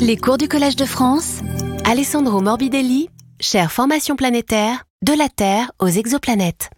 [0.00, 1.40] Les cours du Collège de France,
[1.84, 6.70] Alessandro Morbidelli, chère formation planétaire, de la Terre aux exoplanètes.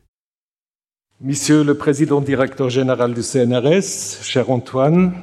[1.20, 5.14] Monsieur le Président directeur général du CNRS, cher Antoine,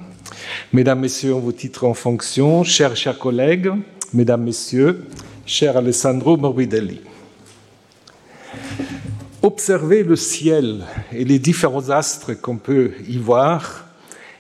[0.74, 3.72] Mesdames, Messieurs en vos titres en fonction, chers, chers collègues,
[4.14, 5.06] Mesdames, Messieurs,
[5.46, 7.02] cher Alessandro Morbidelli.
[9.42, 13.89] Observer le ciel et les différents astres qu'on peut y voir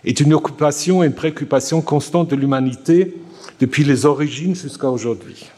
[0.05, 3.15] est une occupation et une préoccupation constante de l'humanité
[3.59, 5.49] depuis les origines jusqu'à aujourd'hui.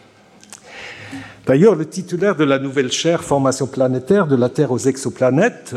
[1.45, 5.75] D'ailleurs, le titulaire de la nouvelle chaire Formation planétaire de la Terre aux exoplanètes,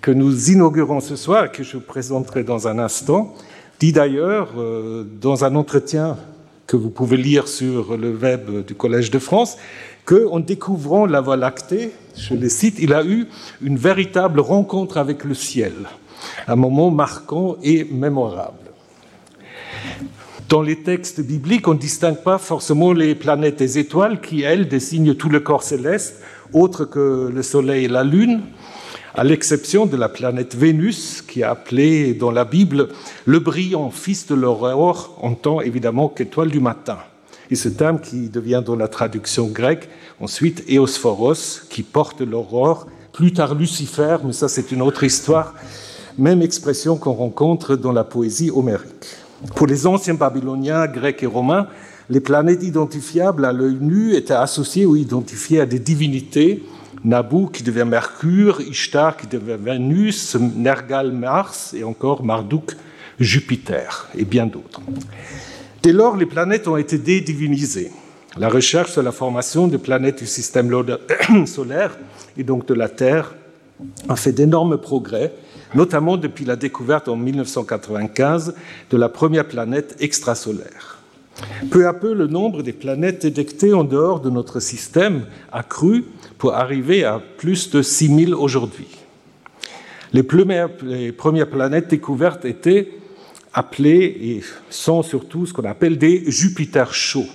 [0.00, 3.34] que nous inaugurons ce soir et que je vous présenterai dans un instant,
[3.80, 6.16] dit d'ailleurs euh, dans un entretien
[6.66, 9.56] que vous pouvez lire sur le web du Collège de France,
[10.04, 13.26] qu'en découvrant la Voie lactée, je le cite, il a eu
[13.62, 15.72] une véritable rencontre avec le ciel,
[16.46, 18.58] un moment marquant et mémorable.
[20.48, 24.68] Dans les textes bibliques, on ne distingue pas forcément les planètes et étoiles qui, elles,
[24.68, 26.22] désignent tout le corps céleste,
[26.52, 28.42] autre que le Soleil et la Lune,
[29.16, 32.88] à l'exception de la planète Vénus, qui est appelée dans la Bible
[33.24, 36.98] le brillant fils de l'aurore, en tant évidemment qu'étoile du matin.
[37.50, 39.88] Et ce terme qui devient dans la traduction grecque
[40.20, 45.54] ensuite Eosphoros, qui porte l'aurore, plus tard Lucifer, mais ça c'est une autre histoire,
[46.18, 49.16] même expression qu'on rencontre dans la poésie homérique.
[49.54, 51.68] Pour les anciens Babyloniens, Grecs et Romains,
[52.08, 56.64] les planètes identifiables à l'œil nu étaient associées ou identifiées à des divinités.
[57.04, 62.72] Nabu qui devient Mercure, Ishtar qui devient Vénus, Nergal Mars et encore Marduk
[63.20, 64.80] Jupiter et bien d'autres.
[65.82, 67.90] Dès lors, les planètes ont été dédivinisées.
[68.38, 70.70] La recherche sur la formation des planètes du système
[71.46, 71.96] solaire
[72.36, 73.34] et donc de la Terre
[74.08, 75.32] a fait d'énormes progrès
[75.74, 78.54] notamment depuis la découverte en 1995
[78.90, 80.98] de la première planète extrasolaire.
[81.70, 86.04] Peu à peu, le nombre des planètes détectées en dehors de notre système a cru
[86.38, 88.86] pour arriver à plus de 6000 aujourd'hui.
[90.12, 90.70] Les premières,
[91.50, 92.88] planètes découvertes étaient
[93.52, 97.28] appelées et sont surtout ce qu'on appelle des Jupiters chauds,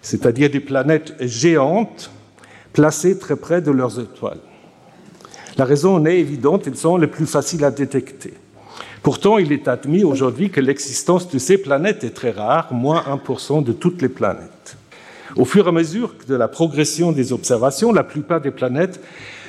[0.00, 2.10] c'est-à-dire des planètes géantes
[2.72, 4.40] placées très près de leurs étoiles.
[5.58, 8.32] La raison en est évidente, ils sont les plus faciles à détecter.
[9.02, 13.62] Pourtant, il est admis aujourd'hui que l'existence de ces planètes est très rare, moins 1%
[13.62, 14.76] de toutes les planètes.
[15.36, 19.00] Au fur et à mesure de la progression des observations, la plupart des planètes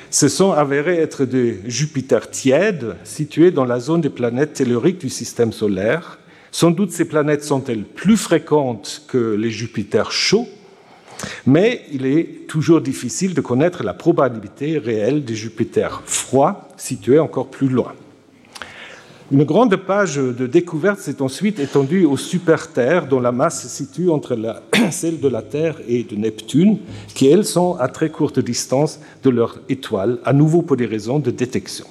[0.09, 5.09] se sont avérées être des Jupiters tièdes, situés dans la zone des planètes telluriques du
[5.09, 6.19] système solaire.
[6.51, 10.47] Sans doute ces planètes sont-elles plus fréquentes que les Jupiters chauds,
[11.45, 17.47] mais il est toujours difficile de connaître la probabilité réelle des Jupiters froids situés encore
[17.47, 17.93] plus loin.
[19.31, 24.09] Une grande page de découverte s'est ensuite étendue aux super-terres dont la masse se situe
[24.09, 24.37] entre
[24.91, 26.77] celle de la Terre et de Neptune,
[27.15, 31.19] qui elles sont à très courte distance de leur étoile, à nouveau pour des raisons
[31.19, 31.87] de détection.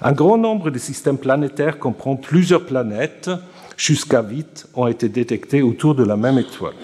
[0.00, 3.30] Un grand nombre de systèmes planétaires comprend plusieurs planètes,
[3.76, 6.74] jusqu'à 8 ont été détectés autour de la même étoile.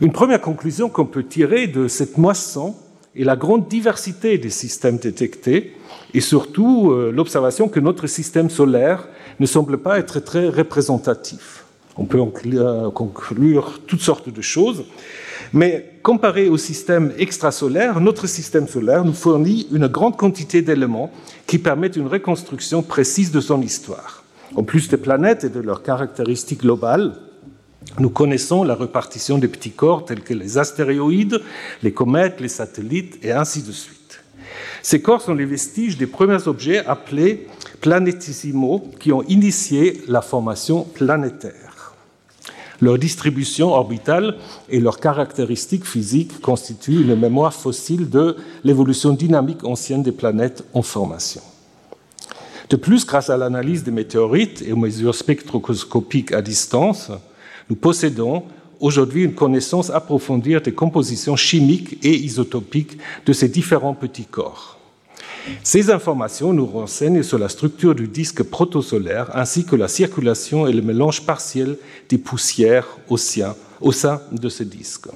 [0.00, 2.76] Une première conclusion qu'on peut tirer de cette moisson
[3.16, 5.74] est la grande diversité des systèmes détectés
[6.14, 9.08] et surtout euh, l'observation que notre système solaire
[9.40, 11.64] ne semble pas être très représentatif.
[11.96, 14.84] On peut euh, conclure toutes sortes de choses,
[15.52, 21.10] mais comparé au système extrasolaire, notre système solaire nous fournit une grande quantité d'éléments
[21.48, 24.22] qui permettent une reconstruction précise de son histoire.
[24.54, 27.14] En plus des planètes et de leurs caractéristiques globales,
[27.98, 31.40] nous connaissons la répartition des petits corps tels que les astéroïdes,
[31.82, 34.20] les comètes, les satellites et ainsi de suite.
[34.82, 37.46] Ces corps sont les vestiges des premiers objets appelés
[37.80, 41.94] planétissimaux qui ont initié la formation planétaire.
[42.80, 44.36] Leur distribution orbitale
[44.68, 50.82] et leurs caractéristiques physiques constituent une mémoire fossile de l'évolution dynamique ancienne des planètes en
[50.82, 51.42] formation.
[52.70, 57.10] De plus, grâce à l'analyse des météorites et aux mesures spectroscopiques à distance,
[57.68, 58.44] nous possédons
[58.80, 64.78] aujourd'hui une connaissance approfondie des compositions chimiques et isotopiques de ces différents petits corps.
[65.62, 70.72] Ces informations nous renseignent sur la structure du disque protosolaire ainsi que la circulation et
[70.72, 71.76] le mélange partiel
[72.08, 75.08] des poussières au sein de ce disque.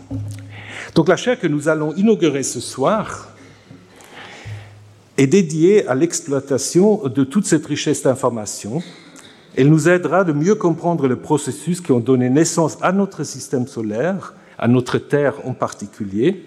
[0.94, 3.28] Donc la chaire que nous allons inaugurer ce soir
[5.18, 8.82] est dédiée à l'exploitation de toute cette richesse d'informations
[9.56, 13.66] elle nous aidera de mieux comprendre les processus qui ont donné naissance à notre système
[13.66, 16.44] solaire, à notre Terre en particulier.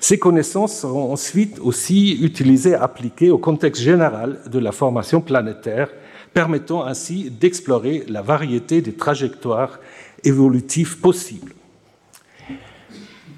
[0.00, 5.88] Ces connaissances seront ensuite aussi utilisées appliquées au contexte général de la formation planétaire,
[6.34, 9.78] permettant ainsi d'explorer la variété des trajectoires
[10.24, 11.52] évolutif possible.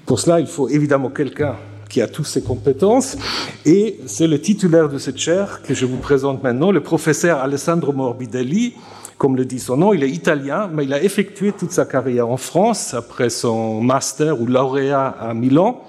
[0.05, 1.55] Pour cela, il faut évidemment quelqu'un
[1.89, 3.17] qui a toutes ces compétences,
[3.65, 7.93] et c'est le titulaire de cette chaire que je vous présente maintenant, le professeur Alessandro
[7.93, 8.73] Morbidelli.
[9.17, 12.29] Comme le dit son nom, il est italien, mais il a effectué toute sa carrière
[12.29, 15.81] en France après son master ou lauréat à Milan.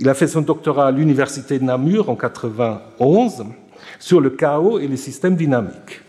[0.00, 3.44] Il a fait son doctorat à l'université de Namur en 91
[4.00, 6.03] sur le chaos et les systèmes dynamiques.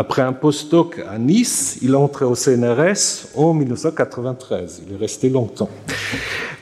[0.00, 4.82] Après un postdoc à Nice, il entre au CNRS en 1993.
[4.86, 5.68] Il est resté longtemps.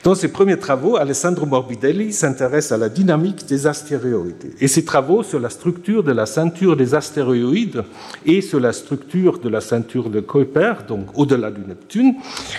[0.03, 4.55] Dans ses premiers travaux, Alessandro Morbidelli s'intéresse à la dynamique des astéroïdes.
[4.59, 7.83] Et ses travaux sur la structure de la ceinture des astéroïdes
[8.25, 12.15] et sur la structure de la ceinture de Kuiper, donc au-delà du Neptune,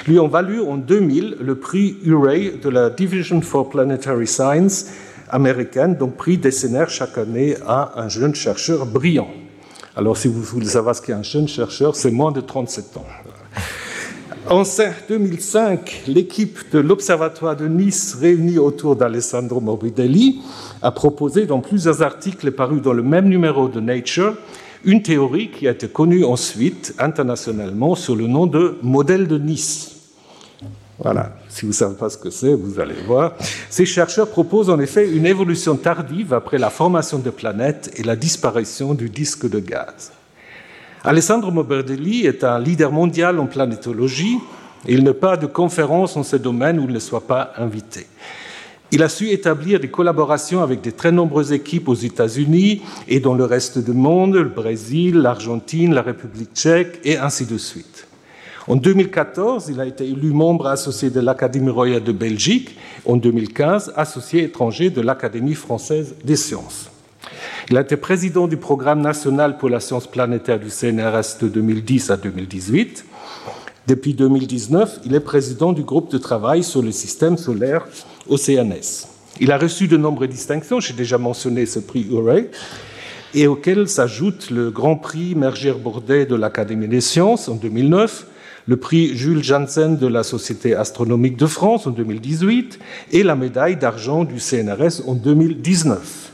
[0.06, 4.86] lui ont valu en 2000 le prix Urey de la Division for Planetary Science
[5.28, 9.26] américaine, donc prix décennaire chaque année à un jeune chercheur brillant.
[9.98, 13.06] Alors, si vous voulez savoir ce qu'est un jeune chercheur, c'est moins de 37 ans.
[14.48, 14.62] En
[15.08, 20.40] 2005, l'équipe de l'Observatoire de Nice, réunie autour d'Alessandro Morbidelli,
[20.82, 24.36] a proposé dans plusieurs articles parus dans le même numéro de Nature
[24.84, 29.97] une théorie qui a été connue ensuite internationalement sous le nom de modèle de Nice.
[30.98, 33.34] Voilà, si vous ne savez pas ce que c'est, vous allez voir.
[33.70, 38.16] Ces chercheurs proposent en effet une évolution tardive après la formation des planètes et la
[38.16, 40.10] disparition du disque de gaz.
[41.04, 44.38] Alessandro Morbidelli est un leader mondial en planétologie
[44.86, 48.06] et il n'a pas de conférence en ce domaine où il ne soit pas invité.
[48.90, 53.34] Il a su établir des collaborations avec de très nombreuses équipes aux États-Unis et dans
[53.34, 58.07] le reste du monde, le Brésil, l'Argentine, la République tchèque et ainsi de suite.
[58.68, 62.76] En 2014, il a été élu membre associé de l'Académie royale de Belgique,
[63.06, 66.90] en 2015, associé étranger de l'Académie française des sciences.
[67.70, 72.10] Il a été président du programme national pour la science planétaire du CNRS de 2010
[72.10, 73.06] à 2018.
[73.86, 77.86] Depuis 2019, il est président du groupe de travail sur le système solaire
[78.28, 79.08] au CNS.
[79.40, 82.50] Il a reçu de nombreuses distinctions, j'ai déjà mentionné ce prix Urey,
[83.32, 88.26] et auquel s'ajoute le Grand Prix Merger Bordet de l'Académie des sciences en 2009,
[88.68, 92.78] le prix Jules Janssen de la Société astronomique de France en 2018
[93.12, 96.32] et la médaille d'argent du CNRS en 2019.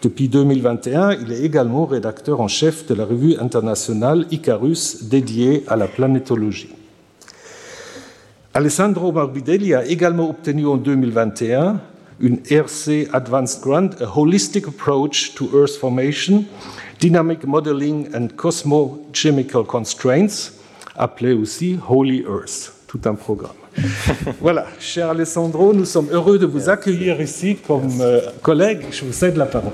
[0.00, 5.74] Depuis 2021, il est également rédacteur en chef de la revue internationale Icarus dédiée à
[5.74, 6.72] la planétologie.
[8.54, 11.80] Alessandro Morbidelli a également obtenu en 2021
[12.20, 16.44] une RC Advanced Grant, a Holistic Approach to Earth Formation,
[17.00, 20.52] Dynamic Modeling and Cosmochemical Constraints,
[20.96, 23.52] appelé aussi Holy Earth, tout un programme.
[24.40, 28.86] voilà, cher Alessandro, nous sommes heureux de vous accueillir ici comme euh, collègue.
[28.90, 29.72] Je vous cède la parole.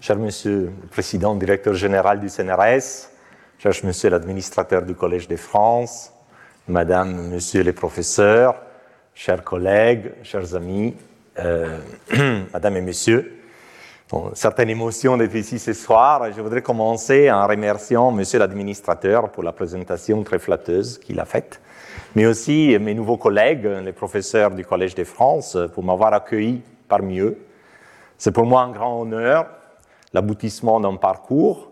[0.00, 3.10] Cher Monsieur le Président, Directeur général du CNRS,
[3.58, 6.12] cher Monsieur l'administrateur du Collège de France,
[6.66, 8.56] Madame, Monsieur les professeurs,
[9.14, 10.94] chers collègues, chers amis,
[11.38, 11.78] euh,
[12.52, 13.37] Madame et Messieurs,
[14.34, 16.32] certaines émotions d'être ici ce soir.
[16.32, 21.60] Je voudrais commencer en remerciant Monsieur l'administrateur pour la présentation très flatteuse qu'il a faite
[22.14, 27.20] mais aussi mes nouveaux collègues, les professeurs du Collège de France, pour m'avoir accueilli parmi
[27.20, 27.38] eux.
[28.16, 29.46] C'est pour moi un grand honneur,
[30.12, 31.70] l'aboutissement d'un parcours,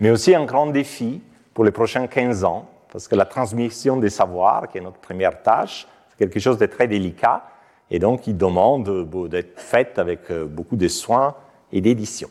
[0.00, 1.22] mais aussi un grand défi
[1.54, 5.42] pour les prochains 15 ans, parce que la transmission des savoirs, qui est notre première
[5.42, 7.44] tâche, c'est quelque chose de très délicat,
[7.90, 11.34] et donc il demande d'être fait avec beaucoup de soins
[11.72, 12.28] et d'édition.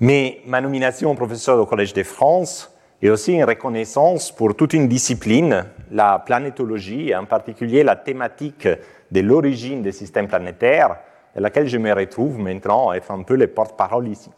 [0.00, 2.72] Mais ma nomination au professeur au Collège de France
[3.02, 8.68] et aussi une reconnaissance pour toute une discipline, la planétologie, en particulier la thématique
[9.10, 10.96] de l'origine des systèmes planétaires,
[11.34, 14.30] de laquelle je me retrouve maintenant à être un peu le porte-parole ici.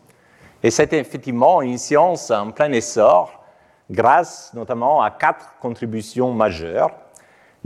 [0.62, 3.44] Et c'est effectivement une science en plein essor,
[3.90, 6.90] grâce notamment à quatre contributions majeures.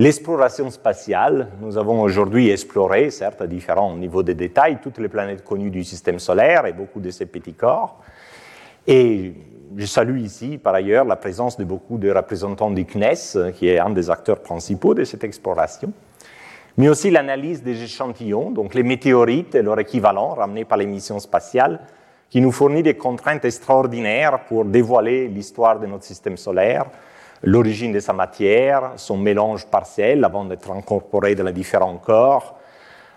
[0.00, 5.42] L'exploration spatiale, nous avons aujourd'hui exploré, certes à différents niveaux de détail, toutes les planètes
[5.42, 7.98] connues du système solaire et beaucoup de ces petits corps.
[8.86, 9.34] Et
[9.76, 13.80] je salue ici, par ailleurs, la présence de beaucoup de représentants du CNES, qui est
[13.80, 15.92] un des acteurs principaux de cette exploration,
[16.76, 21.18] mais aussi l'analyse des échantillons, donc les météorites et leur équivalent ramenés par les missions
[21.18, 21.80] spatiales,
[22.30, 26.86] qui nous fournit des contraintes extraordinaires pour dévoiler l'histoire de notre système solaire,
[27.42, 32.58] l'origine de sa matière, son mélange partiel avant d'être incorporé dans les différents corps,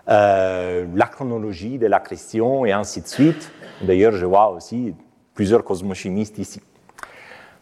[0.09, 3.51] euh, la chronologie de la question et ainsi de suite.
[3.81, 4.95] D'ailleurs, je vois aussi
[5.33, 6.61] plusieurs cosmochimistes ici.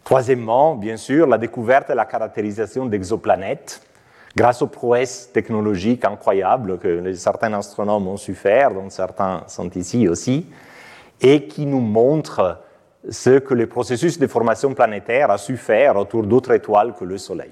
[0.04, 3.82] Troisièmement, bien sûr, la découverte et la caractérisation d'exoplanètes
[4.36, 10.08] grâce aux prouesses technologiques incroyables que certains astronomes ont su faire, dont certains sont ici
[10.08, 10.46] aussi.
[11.22, 12.60] et qui nous montre
[13.08, 17.18] ce que le processus de formation planétaire a su faire autour d'autres étoiles que le
[17.18, 17.52] Soleil.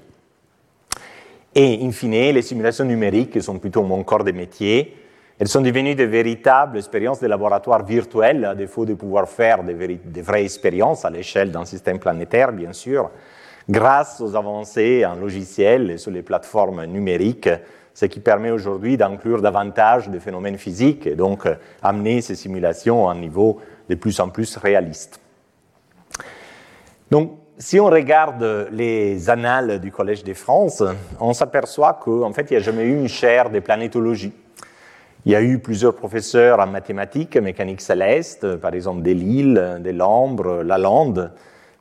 [1.54, 4.94] Et in fine, les simulations numériques, sont plutôt mon corps de métier,
[5.40, 10.20] elles sont devenues de véritables expériences de laboratoire virtuelles, à défaut de pouvoir faire de,
[10.20, 13.10] vraies expériences à l'échelle d'un système planétaire, bien sûr,
[13.70, 17.50] grâce aux avancées en logiciel et sur les plateformes numériques,
[17.94, 21.46] ce qui permet aujourd'hui d'inclure davantage de phénomènes physiques et donc
[21.82, 25.20] amener ces simulations à un niveau de plus en plus réaliste.
[27.10, 30.82] Donc, si on regarde les annales du Collège de France,
[31.18, 34.32] on s'aperçoit qu'en fait, il n'y a jamais eu une chaire de planétologie.
[35.24, 39.90] Il y a eu plusieurs professeurs en mathématiques, mécanique céleste, par exemple de Lille, de
[39.90, 41.32] Lambre, Lalande,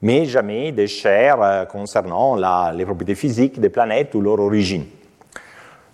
[0.02, 2.36] mais jamais des chaires concernant
[2.72, 4.86] les propriétés physiques des planètes ou leur origine.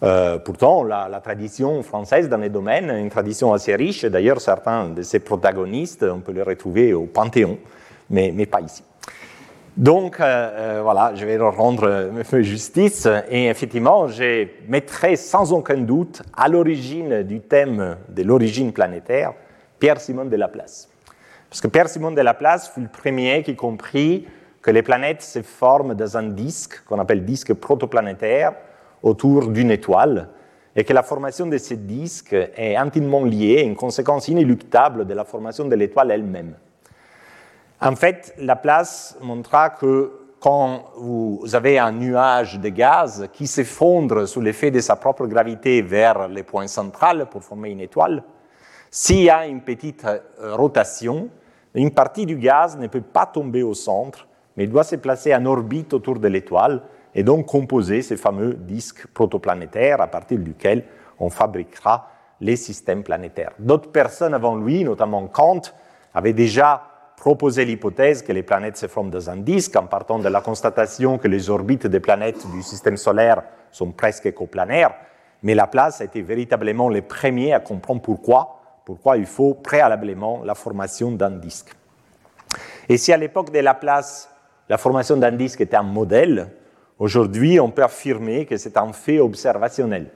[0.03, 4.05] Euh, pourtant, la, tradition française dans les domaines est une tradition assez riche.
[4.05, 7.57] D'ailleurs, certains de ses protagonistes, on peut les retrouver au Panthéon,
[8.09, 8.83] mais pas ici.
[9.75, 12.11] Donc, euh, euh, voilà, je vais leur rendre
[12.41, 13.07] justice.
[13.29, 19.33] Et effectivement, je mettrai sans aucun doute à l'origine du thème de l'origine planétaire
[19.79, 20.89] Pierre-Simon de Laplace.
[21.49, 24.27] Parce que Pierre-Simon de Laplace fut le premier qui comprit
[24.61, 28.53] que les planètes se forment dans un disque qu'on appelle disque protoplanétaire
[29.01, 30.29] autour d'une étoile
[30.75, 35.25] et que la formation de ce disque est intimement liée, une conséquence inéluctable de la
[35.25, 36.55] formation de l'étoile elle-même.
[37.85, 44.39] En fait, Laplace montra que quand vous avez un nuage de gaz qui s'effondre sous
[44.39, 48.23] l'effet de sa propre gravité vers le point central pour former une étoile,
[48.89, 51.27] s'il y a une petite euh, rotation,
[51.75, 55.45] une partie du gaz ne peut pas tomber au centre, mais doit se placer en
[55.45, 60.85] orbite autour de l'étoile et donc composer ces fameux disques protoplanétaires à partir duquel
[61.19, 62.07] on fabriquera
[62.39, 63.51] les systèmes planétaires.
[63.59, 65.61] D'autres personnes avant lui, notamment Kant,
[66.13, 66.92] avaient déjà
[67.23, 71.17] proposé l'hypothèse que les planètes se forment dans un disque en partant de la constatation
[71.17, 74.93] que les orbites des planètes du système solaire sont presque écoplanaires,
[75.41, 80.53] mais Laplace a été véritablement le premier à comprendre pourquoi, pourquoi il faut préalablement la
[80.53, 81.73] formation d'un disque.
[82.89, 84.29] Et si à l'époque de Laplace,
[84.67, 86.49] la formation d'un disque était un modèle,
[86.99, 90.11] aujourd'hui on peut affirmer que c'est un fait observationnel.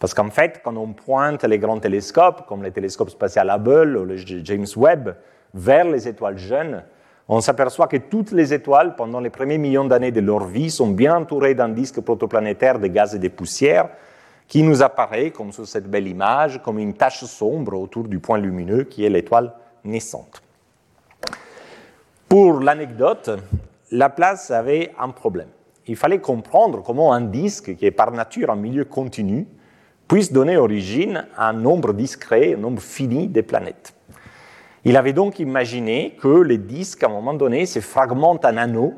[0.00, 4.04] Parce qu'en fait, quand on pointe les grands télescopes, comme le télescope spatial Hubble ou
[4.04, 5.14] le James Webb,
[5.54, 6.82] vers les étoiles jeunes,
[7.28, 10.88] on s'aperçoit que toutes les étoiles, pendant les premiers millions d'années de leur vie, sont
[10.88, 13.88] bien entourées d'un disque protoplanétaire de gaz et de poussière
[14.48, 18.38] qui nous apparaît, comme sur cette belle image, comme une tache sombre autour du point
[18.38, 19.52] lumineux qui est l'étoile
[19.84, 20.42] naissante.
[22.28, 23.30] Pour l'anecdote,
[23.90, 25.48] Laplace avait un problème.
[25.86, 29.46] Il fallait comprendre comment un disque, qui est par nature un milieu continu,
[30.08, 33.94] puisse donner origine à un nombre discret, un nombre fini de planètes.
[34.84, 38.94] Il avait donc imaginé que les disques, à un moment donné, se fragmentent en anneaux,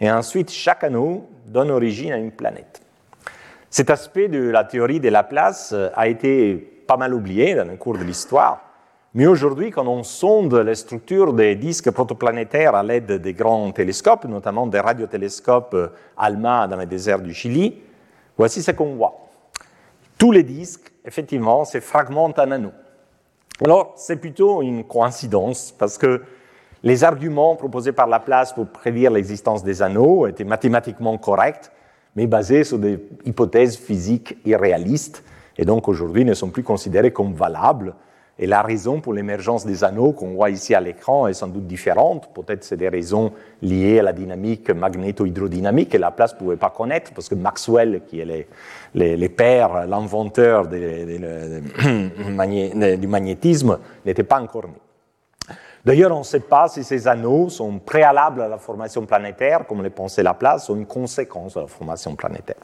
[0.00, 2.80] et ensuite chaque anneau donne origine à une planète.
[3.68, 7.98] Cet aspect de la théorie de Laplace a été pas mal oublié dans le cours
[7.98, 8.62] de l'histoire,
[9.12, 14.24] mais aujourd'hui, quand on sonde les structures des disques protoplanétaires à l'aide des grands télescopes,
[14.24, 15.76] notamment des radiotélescopes
[16.16, 17.82] ALMA dans les déserts du Chili,
[18.38, 19.28] voici ce qu'on voit.
[20.16, 22.72] Tous les disques, effectivement, se fragmentent en anneaux.
[23.62, 26.22] Alors, c'est plutôt une coïncidence parce que
[26.82, 31.70] les arguments proposés par Laplace pour prédire l'existence des anneaux étaient mathématiquement corrects,
[32.16, 35.22] mais basés sur des hypothèses physiques irréalistes,
[35.58, 37.94] et donc aujourd'hui ne sont plus considérés comme valables.
[38.38, 41.66] Et la raison pour l'émergence des anneaux qu'on voit ici à l'écran est sans doute
[41.66, 42.30] différente.
[42.32, 47.12] Peut-être c'est des raisons liées à la dynamique magnéto-hydrodynamique que Laplace ne pouvait pas connaître,
[47.12, 48.48] parce que Maxwell, qui est
[48.94, 50.78] le, père, l'inventeur du
[53.06, 54.74] magnétisme, n'était pas encore né.
[55.84, 59.82] D'ailleurs, on ne sait pas si ces anneaux sont préalables à la formation planétaire, comme
[59.82, 62.60] le pensait Laplace, ou une conséquence de la formation planétaire.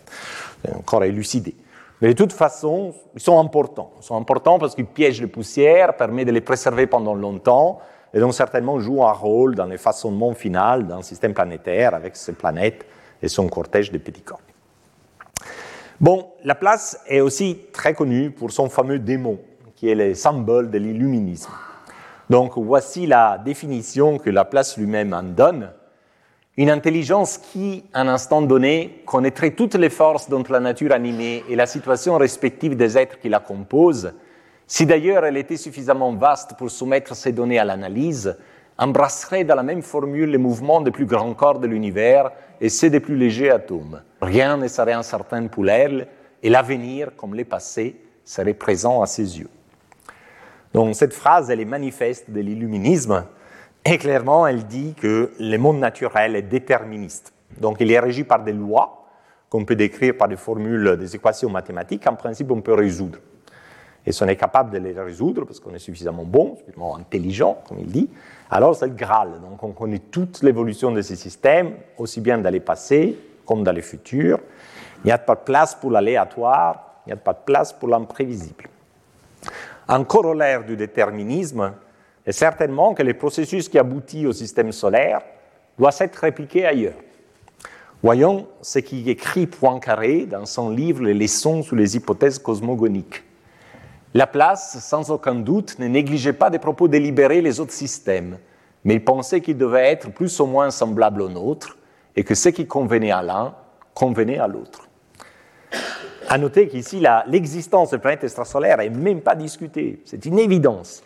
[0.63, 1.55] C'est encore élucidé.
[2.03, 3.93] Mais de toute façon, ils sont importants.
[4.01, 7.81] Ils sont importants parce qu'ils piègent les poussières, permettent de les préserver pendant longtemps,
[8.13, 12.35] et donc certainement jouent un rôle dans le façonnement final d'un système planétaire avec ses
[12.35, 12.85] planètes
[13.23, 14.41] et son cortège de petits corps.
[15.99, 19.39] Bon, Laplace est aussi très connu pour son fameux démon,
[19.75, 21.51] qui est le symbole de l'illuminisme.
[22.29, 25.71] Donc voici la définition que Laplace lui-même en donne.
[26.59, 31.45] Une intelligence qui, à un instant donné, connaîtrait toutes les forces dont la nature animée
[31.49, 34.13] et la situation respective des êtres qui la composent,
[34.67, 38.37] si d'ailleurs elle était suffisamment vaste pour soumettre ces données à l'analyse,
[38.79, 42.31] embrasserait dans la même formule les mouvements des plus grands corps de l'univers
[42.61, 44.03] et ceux des plus légers atomes.
[44.21, 46.09] Rien ne serait incertain pour elle,
[46.43, 49.49] et l'avenir, comme le passé, serait présent à ses yeux.
[50.75, 53.25] Donc cette phrase, elle est manifeste de l'illuminisme,
[53.85, 57.33] et clairement, elle dit que le monde naturel est déterministe.
[57.59, 59.07] Donc il est régi par des lois
[59.49, 63.19] qu'on peut décrire par des formules, des équations mathématiques, en principe on peut résoudre.
[64.05, 67.59] Et si on est capable de les résoudre, parce qu'on est suffisamment bon, suffisamment intelligent,
[67.67, 68.09] comme il dit,
[68.51, 69.41] alors c'est le Graal.
[69.41, 73.73] Donc on connaît toute l'évolution de ces systèmes, aussi bien dans les passés comme dans
[73.73, 74.41] les futurs.
[75.05, 77.89] Il n'y a pas de place pour l'aléatoire, il n'y a pas de place pour
[77.89, 78.69] l'imprévisible.
[79.89, 81.73] Un corollaire du déterminisme
[82.25, 85.21] est certainement que les processus qui aboutissent au système solaire
[85.79, 86.95] doivent être répliqués ailleurs.
[88.03, 93.23] Voyons ce qu'écrit Poincaré dans son livre Les leçons sur les hypothèses cosmogoniques.
[94.17, 98.39] La place, sans aucun doute, ne négligeait pas des propos délibérés les autres systèmes,
[98.83, 101.77] mais il pensait qu'ils devaient être plus ou moins semblables aux nôtres
[102.17, 103.55] et que ce qui convenait à l'un
[103.93, 104.89] convenait à l'autre.
[106.31, 111.03] À noter qu'ici, l'existence de planètes extrasolaires n'est même pas discutée, c'est une évidence.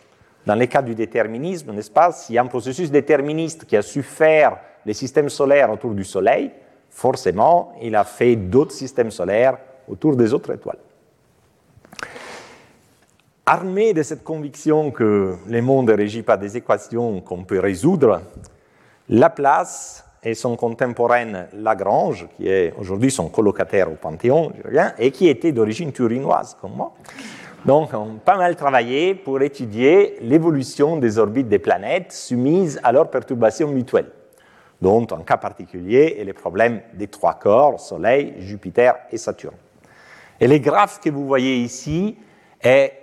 [0.47, 3.83] Dans le cas du déterminisme, n'est-ce pas, s'il y a un processus déterministe qui a
[3.83, 6.53] su faire les systèmes solaires autour du Soleil,
[6.89, 10.79] forcément, il a fait d'autres systèmes solaires autour des autres étoiles.
[13.53, 18.23] Armé de cette conviction que le monde est régi par des équations qu'on peut résoudre,
[19.09, 24.53] Laplace et son contemporain Lagrange, qui est aujourd'hui son colocataire au Panthéon,
[25.01, 26.95] et qui était d'origine turinoise comme moi,
[27.65, 33.11] donc ont pas mal travaillé pour étudier l'évolution des orbites des planètes soumises à leurs
[33.11, 34.13] perturbations mutuelles,
[34.81, 39.57] dont en cas particulier est les problèmes des trois corps, Soleil, Jupiter et Saturne.
[40.39, 42.17] Et les graphes que vous voyez ici
[42.63, 43.00] est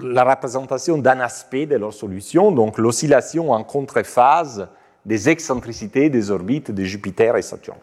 [0.00, 4.68] la représentation d'un aspect de leur solution, donc l'oscillation en contrephase
[5.04, 7.78] des excentricités des orbites de Jupiter et Saturne.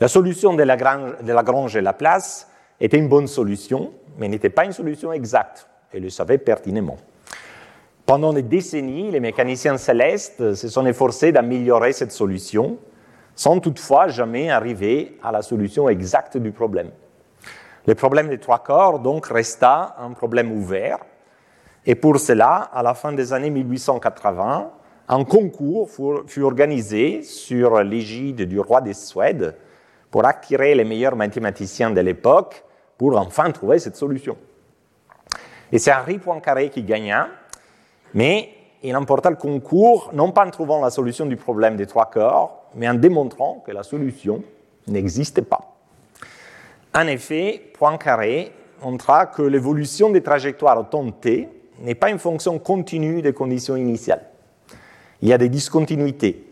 [0.00, 2.48] La solution de Lagrange, de Lagrange et Laplace
[2.80, 6.96] était une bonne solution, mais n'était pas une solution exacte, et le savait pertinemment.
[8.06, 12.78] Pendant des décennies, les mécaniciens célestes se sont efforcés d'améliorer cette solution,
[13.36, 16.90] sans toutefois jamais arriver à la solution exacte du problème.
[17.86, 20.98] Le problème des trois corps, donc, resta un problème ouvert.
[21.86, 24.70] Et pour cela, à la fin des années 1880,
[25.08, 25.88] un concours
[26.26, 29.56] fut organisé sur l'égide du roi des Suèdes
[30.10, 32.64] pour attirer les meilleurs mathématiciens de l'époque
[32.98, 34.36] pour enfin trouver cette solution.
[35.72, 37.28] Et c'est Henri Poincaré qui gagna,
[38.14, 38.50] mais
[38.82, 42.66] il emporta le concours non pas en trouvant la solution du problème des trois corps,
[42.74, 44.42] mais en démontrant que la solution
[44.86, 45.79] n'existait pas.
[46.94, 51.48] En effet, Poincaré montra que l'évolution des trajectoires au temps t
[51.80, 54.26] n'est pas une fonction continue des conditions initiales.
[55.22, 56.46] Il y a des discontinuités.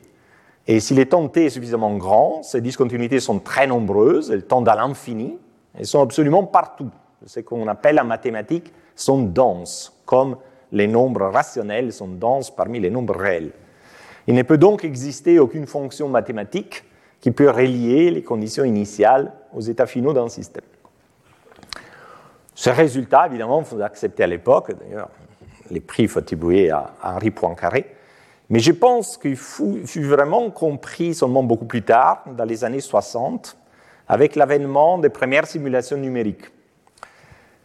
[0.66, 4.68] Et si les temps t est suffisamment grand, ces discontinuités sont très nombreuses, elles tendent
[4.68, 5.38] à l'infini,
[5.76, 6.90] elles sont absolument partout.
[7.26, 10.36] Ce qu'on appelle en mathématiques sont denses, comme
[10.70, 13.50] les nombres rationnels sont denses parmi les nombres réels.
[14.28, 16.84] Il ne peut donc exister aucune fonction mathématique
[17.20, 20.64] qui peut relier les conditions initiales aux états finaux d'un système.
[22.54, 25.10] Ce résultat, évidemment, faut accepter à l'époque, d'ailleurs,
[25.70, 27.86] les prix furent attribués à Henri Poincaré,
[28.50, 33.56] mais je pense qu'il fut vraiment compris seulement beaucoup plus tard, dans les années 60,
[34.08, 36.50] avec l'avènement des premières simulations numériques,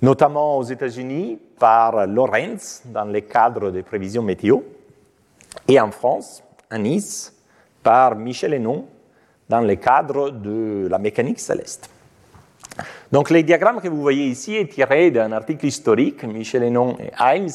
[0.02, 4.60] notamment aux États-Unis par Lorenz dans le cadre des prévisions météo,
[5.68, 7.34] et en France, à Nice,
[7.82, 8.86] par Michel Hénon
[9.50, 11.90] dans le cadre de la mécanique céleste.
[13.12, 17.12] Donc les diagrammes que vous voyez ici est tiré d'un article historique, Michel Hénon et
[17.20, 17.50] Himes,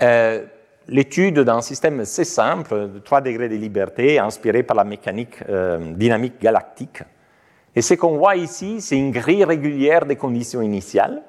[0.00, 0.44] euh,
[0.88, 5.94] l'étude d'un système assez simple de 3 degrés de liberté inspiré par la mécanique euh,
[5.94, 7.02] dynamique galactique.
[7.74, 11.22] Et ce qu'on voit ici, c'est une grille régulière des conditions initiales,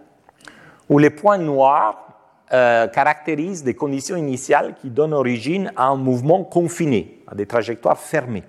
[0.90, 2.04] où les points noirs
[2.52, 7.98] euh, caractérisent des conditions initiales qui donnent origine à un mouvement confiné, à des trajectoires
[7.98, 8.44] fermées.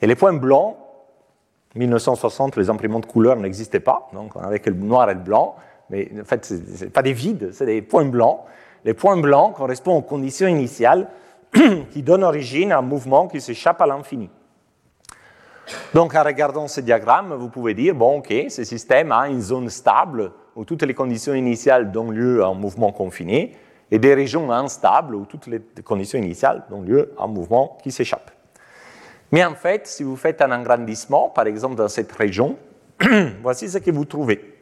[0.00, 0.76] Et les points blancs,
[1.74, 5.56] 1960, les imprimantes couleurs n'existaient pas, donc on avait que le noir et le blanc,
[5.90, 8.40] mais en fait, ce n'est pas des vides, c'est des points blancs.
[8.84, 11.08] Les points blancs correspondent aux conditions initiales
[11.90, 14.30] qui donnent origine à un mouvement qui s'échappe à l'infini.
[15.94, 19.68] Donc, en regardant ce diagramme, vous pouvez dire, bon, ok, ce système a une zone
[19.68, 23.54] stable où toutes les conditions initiales donnent lieu à un mouvement confiné,
[23.90, 27.90] et des régions instables où toutes les conditions initiales donnent lieu à un mouvement qui
[27.90, 28.30] s'échappe.
[29.32, 32.56] Mais en fait, si vous faites un agrandissement, par exemple dans cette région,
[33.42, 34.60] voici ce que vous trouvez.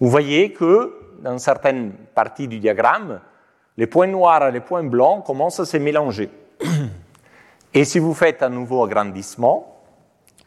[0.00, 3.20] Vous voyez que dans certaines parties du diagramme,
[3.76, 6.30] les points noirs et les points blancs commencent à se mélanger.
[7.74, 9.82] Et si vous faites un nouveau agrandissement,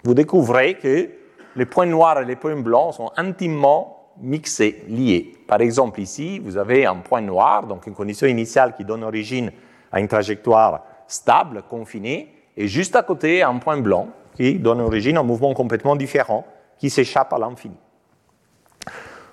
[0.03, 1.09] vous découvrez que
[1.55, 5.33] les points noirs et les points blancs sont intimement mixés, liés.
[5.47, 9.51] Par exemple, ici, vous avez un point noir, donc une condition initiale qui donne origine
[9.91, 15.17] à une trajectoire stable, confinée, et juste à côté, un point blanc qui donne origine
[15.17, 16.45] à un mouvement complètement différent
[16.77, 17.75] qui s'échappe à l'infini.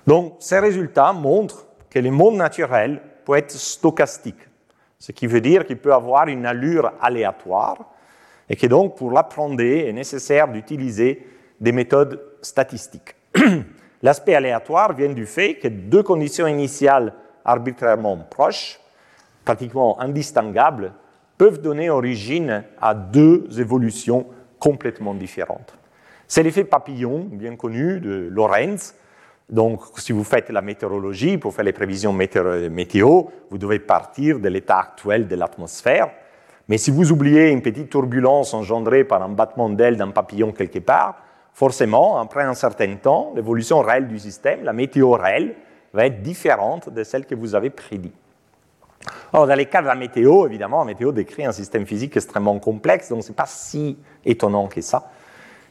[0.07, 4.39] Donc, ces résultats montrent que le monde naturel peut être stochastique,
[4.97, 7.77] ce qui veut dire qu'il peut avoir une allure aléatoire,
[8.49, 11.27] et que donc, pour l'apprendre, il est nécessaire d'utiliser
[11.61, 13.15] des méthodes statistiques.
[14.01, 17.13] L'aspect aléatoire vient du fait que deux conditions initiales
[17.45, 18.79] arbitrairement proches,
[19.45, 20.93] pratiquement indistinguables,
[21.39, 24.27] peuvent donner origine à deux évolutions
[24.59, 25.73] complètement différentes.
[26.27, 28.93] C'est l'effet papillon, bien connu, de Lorentz.
[29.49, 34.49] Donc, si vous faites la météorologie, pour faire les prévisions météo, vous devez partir de
[34.49, 36.09] l'état actuel de l'atmosphère.
[36.67, 40.79] Mais si vous oubliez une petite turbulence engendrée par un battement d'aile d'un papillon quelque
[40.79, 41.23] part,
[41.53, 45.55] forcément, après un certain temps, l'évolution réelle du système, la météo réelle,
[45.93, 48.13] va être différente de celle que vous avez prédite.
[49.31, 53.09] Dans les cas de la météo, évidemment, la météo décrit un système physique extrêmement complexe,
[53.09, 55.11] donc ce n'est pas si étonnant que ça.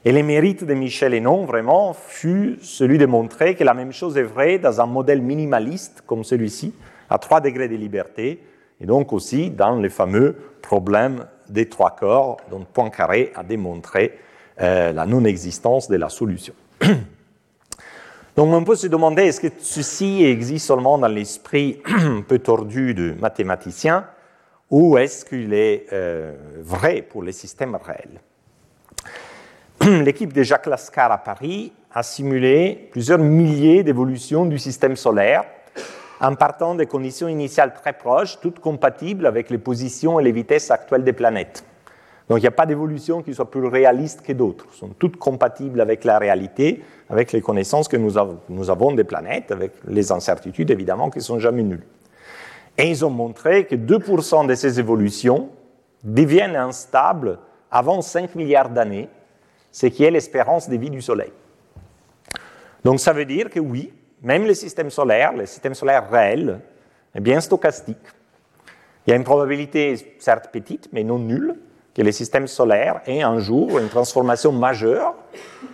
[0.04, 4.16] Et le mérite de Michel Hénon, vraiment, fut celui de montrer que la même chose
[4.16, 6.72] est vraie dans un modèle minimaliste comme celui-ci,
[7.10, 8.42] à 3 degrés de liberté,
[8.80, 14.18] et donc aussi dans les fameux problèmes des trois corps dont Poincaré a démontré
[14.60, 16.54] euh, la non-existence de la solution.
[18.38, 22.94] Donc on peut se demander, est-ce que ceci existe seulement dans l'esprit un peu tordu
[22.94, 24.04] du mathématicien,
[24.70, 28.20] ou est-ce qu'il est, euh, vrai pour les systèmes réels?
[30.04, 35.42] L'équipe de Jacques Lascar à Paris a simulé plusieurs milliers d'évolutions du système solaire
[36.20, 40.70] en partant des conditions initiales très proches, toutes compatibles avec les positions et les vitesses
[40.70, 41.64] actuelles des planètes.
[42.28, 44.66] Donc il n'y a pas d'évolution qui soit plus réaliste que d'autres.
[44.70, 49.50] Elles sont toutes compatibles avec la réalité, avec les connaissances que nous avons, des planètes,
[49.50, 51.86] avec les incertitudes évidemment qui sont jamais nulles.
[52.76, 55.48] Et ils ont montré que 2% de ces évolutions
[56.04, 57.38] deviennent instables
[57.70, 59.08] avant 5 milliards d'années,
[59.72, 61.32] ce qui est l'espérance de vie du Soleil.
[62.84, 66.60] Donc ça veut dire que oui, même le système solaire, le système solaire réel,
[67.14, 67.96] est bien stochastique.
[69.06, 71.56] Il y a une probabilité certes petite, mais non nulle,
[71.98, 75.16] que le système solaire ait un jour une transformation majeure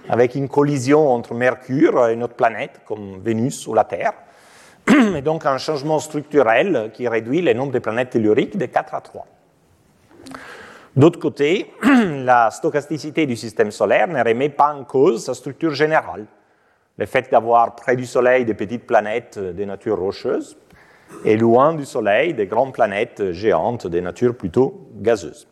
[0.08, 4.14] avec une collision entre Mercure et notre planète, comme Vénus ou la Terre,
[4.88, 9.02] et donc un changement structurel qui réduit le nombre de planètes telluriques de 4 à
[9.02, 9.26] 3.
[10.96, 16.24] D'autre côté, la stochasticité du système solaire ne remet pas en cause sa structure générale.
[16.96, 20.56] Le fait d'avoir près du Soleil des petites planètes de nature rocheuse
[21.26, 25.48] et loin du Soleil des grandes planètes géantes de nature plutôt gazeuse.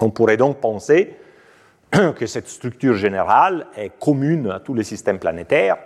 [0.00, 1.16] On pourrait donc penser
[1.90, 5.78] que cette structure générale est commune à tous les systèmes planétaires,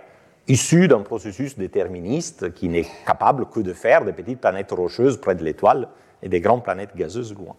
[0.47, 5.35] issue d'un processus déterministe qui n'est capable que de faire des petites planètes rocheuses près
[5.35, 5.89] de l'étoile
[6.23, 7.55] et des grandes planètes gazeuses loin.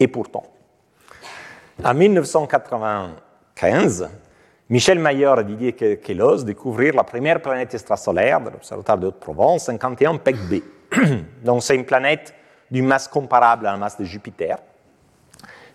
[0.00, 0.42] Et pourtant,
[1.82, 4.08] en 1995,
[4.68, 10.16] Michel Mayor et Didier Queloz découvrirent la première planète extrasolaire de l'Observatoire de Haute-Provence, 51
[10.16, 10.54] PEC B.
[11.44, 12.34] Donc c'est une planète
[12.70, 14.56] d'une masse comparable à la masse de Jupiter,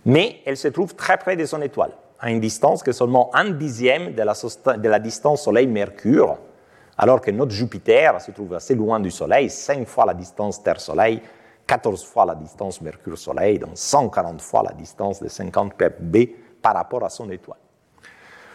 [0.06, 3.30] mais elle se trouve très près de son étoile, à une distance qui est seulement
[3.34, 6.38] un dixième de la, distance Soleil-Mercure,
[6.98, 11.22] alors que notre Jupiter se trouve assez loin du Soleil, 5 fois la distance Terre-Soleil,
[11.66, 16.18] 14 fois la distance Mercure-Soleil, donc 140 fois la distance de 50 B
[16.62, 17.60] par rapport à son étoile.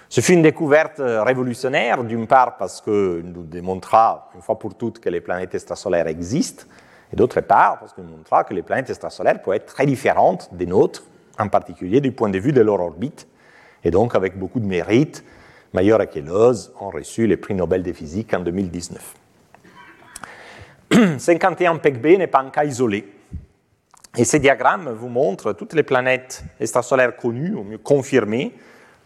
[0.08, 5.00] Ce fut une découverte révolutionnaire, d'une part parce que nous démontra une fois pour toutes
[5.00, 6.64] que les planètes extrasolaires existent,
[7.12, 10.48] et d'autre part parce que nous montra que les planètes extrasolaires peuvent être très différentes
[10.52, 11.04] des nôtres,
[11.48, 13.26] particulier du point de vue de leur orbite.
[13.82, 15.24] Et donc, avec beaucoup de mérite,
[15.72, 19.14] Mayor et Queloz ont reçu les prix Nobel de physique en 2019.
[21.18, 23.12] 51 PEC-B n'est pas un cas isolé.
[24.16, 28.54] Et ces diagrammes vous montrent toutes les planètes extrasolaires connues, ou mieux confirmées,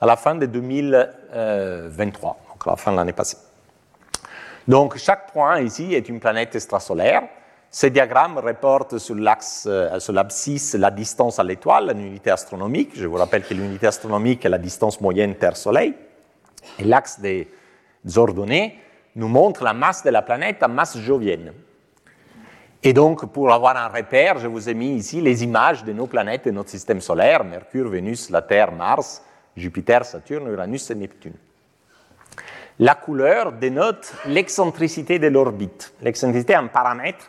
[0.00, 3.38] à la fin de 2023, donc à la fin de l'année passée.
[4.68, 7.22] Donc chaque point ici est une planète extrasolaire
[7.72, 12.92] reportent sur l'axe, euh, sur l'abscisse la distance à l'étoile, l'unité astronomique.
[12.94, 15.94] Je vous rappelle que l'unité astronomique est la distance moyenne Terre-Soleil.
[16.78, 17.48] Et l'axe des
[18.16, 18.78] ordonnées
[19.16, 21.52] nous montre la masse de la planète en masse jovienne.
[22.82, 26.06] Et donc, pour avoir un repère, je vous ai mis ici les images de nos
[26.06, 29.24] planètes de notre système solaire, Mercure, Vénus, la Terre, Mars,
[29.56, 31.34] Jupiter, Saturne, Uranus et Neptune.
[32.78, 35.92] La couleur dénote l'excentricité de l'orbite.
[36.00, 37.28] L'excentricité est un paramètre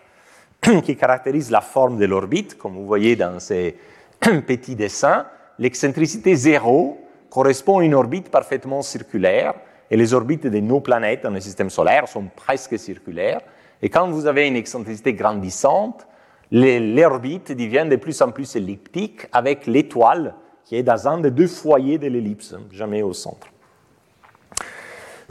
[0.83, 3.77] qui caractérise la forme de l'orbite, comme vous voyez dans ces
[4.19, 5.25] petits dessins.
[5.57, 9.53] L'excentricité zéro correspond à une orbite parfaitement circulaire
[9.91, 13.41] et les orbites de nos planètes dans le système solaire sont presque circulaires.
[13.81, 16.07] Et quand vous avez une excentricité grandissante,
[16.51, 21.19] les, les orbites deviennent de plus en plus elliptiques avec l'étoile qui est dans un
[21.19, 23.47] des deux foyers de l'ellipse, jamais au centre.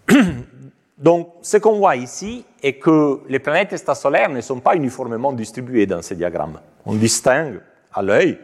[0.98, 5.86] Donc, ce qu'on voit ici est que les planètes extrasolaires ne sont pas uniformément distribuées
[5.86, 6.60] dans ces diagrammes.
[6.86, 7.60] On distingue
[7.92, 8.38] à l'œil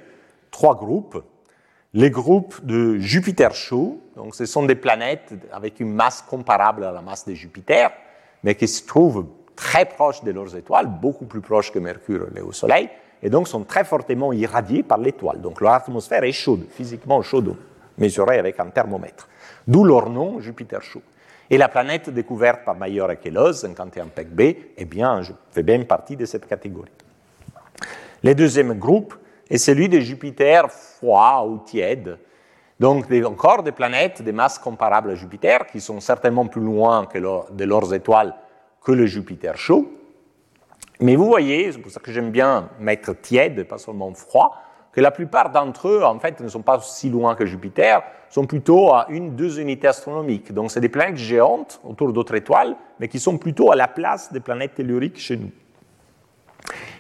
[0.53, 1.23] trois groupes.
[1.95, 6.93] Les groupes de Jupiter chaud, donc ce sont des planètes avec une masse comparable à
[6.93, 7.91] la masse de Jupiter,
[8.45, 12.41] mais qui se trouvent très proches de leurs étoiles, beaucoup plus proches que Mercure et
[12.41, 12.89] le Soleil,
[13.23, 15.41] et donc sont très fortement irradiés par l'étoile.
[15.41, 17.57] Donc leur atmosphère est chaude, physiquement chaude,
[17.99, 19.29] mesurée avec un thermomètre.
[19.67, 21.03] D'où leur nom, Jupiter chaud.
[21.55, 24.41] Et la planète découverte par Mayer et Kellos, 51 PEC B,
[24.77, 26.91] eh bien, je fais bien partie de cette catégorie.
[28.25, 29.15] Le deuxième groupe
[29.49, 32.19] est celui de Jupiter froid ou tiède.
[32.81, 37.19] Donc, encore des planètes de masse comparable à Jupiter, qui sont certainement plus loin que
[37.19, 38.35] de leurs étoiles
[38.83, 39.93] que le Jupiter chaud,
[40.99, 44.57] mais vous voyez, c'est pour ça que j'aime bien mettre tiède, pas seulement froid,
[44.91, 48.03] que la plupart d'entre eux, en fait, ne sont pas si loin que Jupiter,
[48.35, 50.53] sont plutôt à une, deux unités astronomiques.
[50.53, 54.33] Donc, c'est des planètes géantes autour d'autres étoiles, mais qui sont plutôt à la place
[54.33, 55.53] des planètes telluriques chez nous.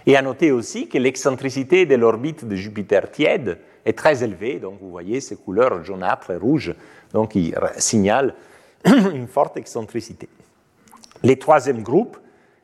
[0.06, 4.60] Et à noter aussi que l'excentricité de l'orbite de Jupiter tiède est très élevée.
[4.60, 6.72] Donc, vous voyez ces couleurs jaunâtres et rouges,
[7.12, 8.36] donc qui signalent
[8.84, 10.28] une forte excentricité.
[11.24, 12.16] Les troisième groupe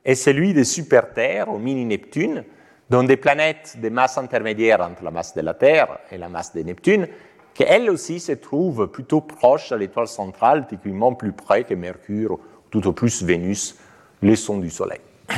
[0.04, 2.44] est celui des super-Terres, ou mini-Neptune,
[2.88, 6.54] dont des planètes de masse intermédiaire entre la masse de la Terre et la masse
[6.54, 7.09] de Neptune,
[7.54, 12.38] qui elles aussi se trouvent plutôt proches à l'étoile centrale, typiquement plus près que Mercure,
[12.70, 13.76] tout au plus Vénus,
[14.22, 15.00] les sons du Soleil.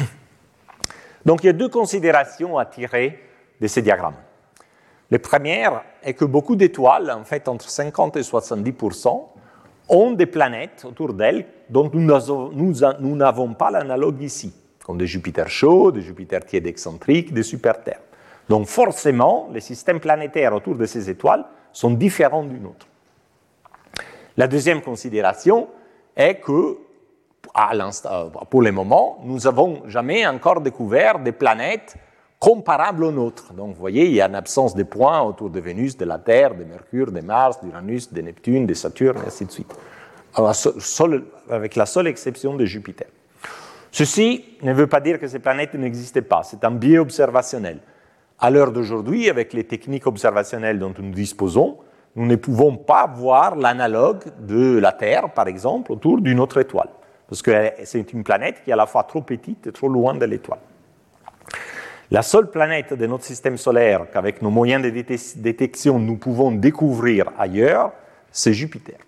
[1.25, 3.18] Donc il y a deux considérations à tirer
[3.61, 4.16] de ces diagrammes.
[5.11, 9.22] La première est que beaucoup d'étoiles, en fait entre 50 et 70%
[9.88, 15.92] ont des planètes autour d'elles dont nous n'avons pas l'analogue ici, comme des Jupiter chauds,
[15.92, 18.01] des Jupiter tièdes excentriques, des super-Terres.
[18.48, 22.87] Donc forcément, les systèmes planétaires autour de ces étoiles sont différents d'une autre.
[24.37, 25.69] La deuxième considération
[26.17, 26.79] est que,
[28.51, 31.97] pour le moment, nous n'avons jamais encore découvert des planètes
[32.39, 33.53] comparable aux nôtres.
[33.53, 36.19] Donc, vous voyez, il y a une absence de points autour de Vénus, de la
[36.19, 39.73] Terre, de Mercure, de Mars, d'Uranus, de Neptune, de Saturne, et ainsi de suite.
[41.51, 43.07] avec la seule exception de Jupiter.
[43.91, 46.43] Ceci ne veut pas dire que ces planètes n'existaient pas.
[46.43, 47.79] C'est un biais observationnel.
[48.44, 51.78] À l'heure d'aujourd'hui, avec les techniques observationnelles dont nous disposons,
[52.16, 56.88] nous ne pouvons pas voir l'analogue de la Terre, par exemple, autour d'une autre étoile.
[57.28, 60.14] Parce que c'est une planète qui est à la fois trop petite et trop loin
[60.14, 60.59] de l'étoile.
[62.11, 67.31] La seule planète de notre système solaire qu'avec nos moyens de détection nous pouvons découvrir
[67.38, 67.92] ailleurs,
[68.33, 68.98] c'est Jupiter.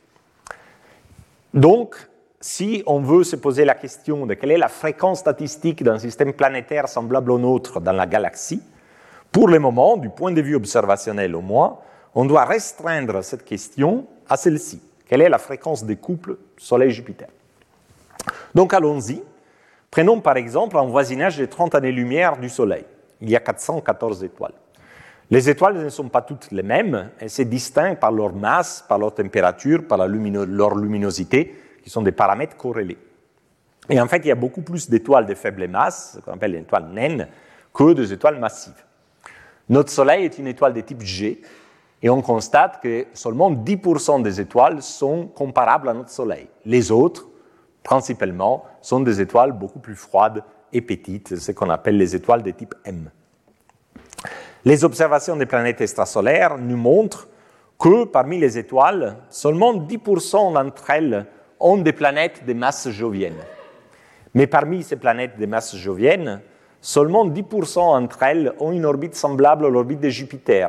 [1.53, 1.97] Donc,
[2.41, 6.35] si on veut se poser la question de quelle est la fréquence statistique d'un système
[6.35, 8.63] planétaire semblable au nôtre dans la galaxie,
[9.35, 11.79] pour le moment, du point de vue observationnel au moins,
[12.15, 14.81] on doit restreindre cette question à celle-ci.
[15.09, 17.27] Quelle est la fréquence des couples Soleil-Jupiter
[18.55, 19.23] Donc allons-y.
[19.91, 22.85] Prenons par exemple un voisinage de 30 années-lumière du Soleil
[23.21, 24.55] il y a 414 étoiles.
[25.31, 28.99] Les étoiles ne sont pas toutes les mêmes, elles se distinguent par leur masse, par
[28.99, 32.99] leur température, par leur luminosité, qui sont des paramètres corrélés.
[33.89, 36.61] Et en fait, il y a beaucoup plus d'étoiles de faible masse, qu'on appelle les
[36.61, 37.27] étoiles naines,
[37.73, 38.85] que des étoiles massives.
[39.69, 41.41] Notre Soleil est une étoile de type G,
[42.03, 46.49] et on constate que seulement 10% des étoiles sont comparables à notre Soleil.
[46.67, 47.27] Les autres,
[47.83, 52.51] principalement, sont des étoiles beaucoup plus froides et petites, ce qu'on appelle les étoiles de
[52.51, 53.11] type M.
[54.67, 57.29] Les observations des planètes extrasolaires nous montrent
[57.79, 61.27] que parmi les étoiles, seulement 10% d'entre elles
[61.59, 63.37] ont des planètes de masse jovienne.
[64.35, 66.41] Mais parmi ces planètes de masse jovienne,
[66.85, 70.69] seulement 10% d'entre elles ont une orbite semblable à l'orbite de Jupiter.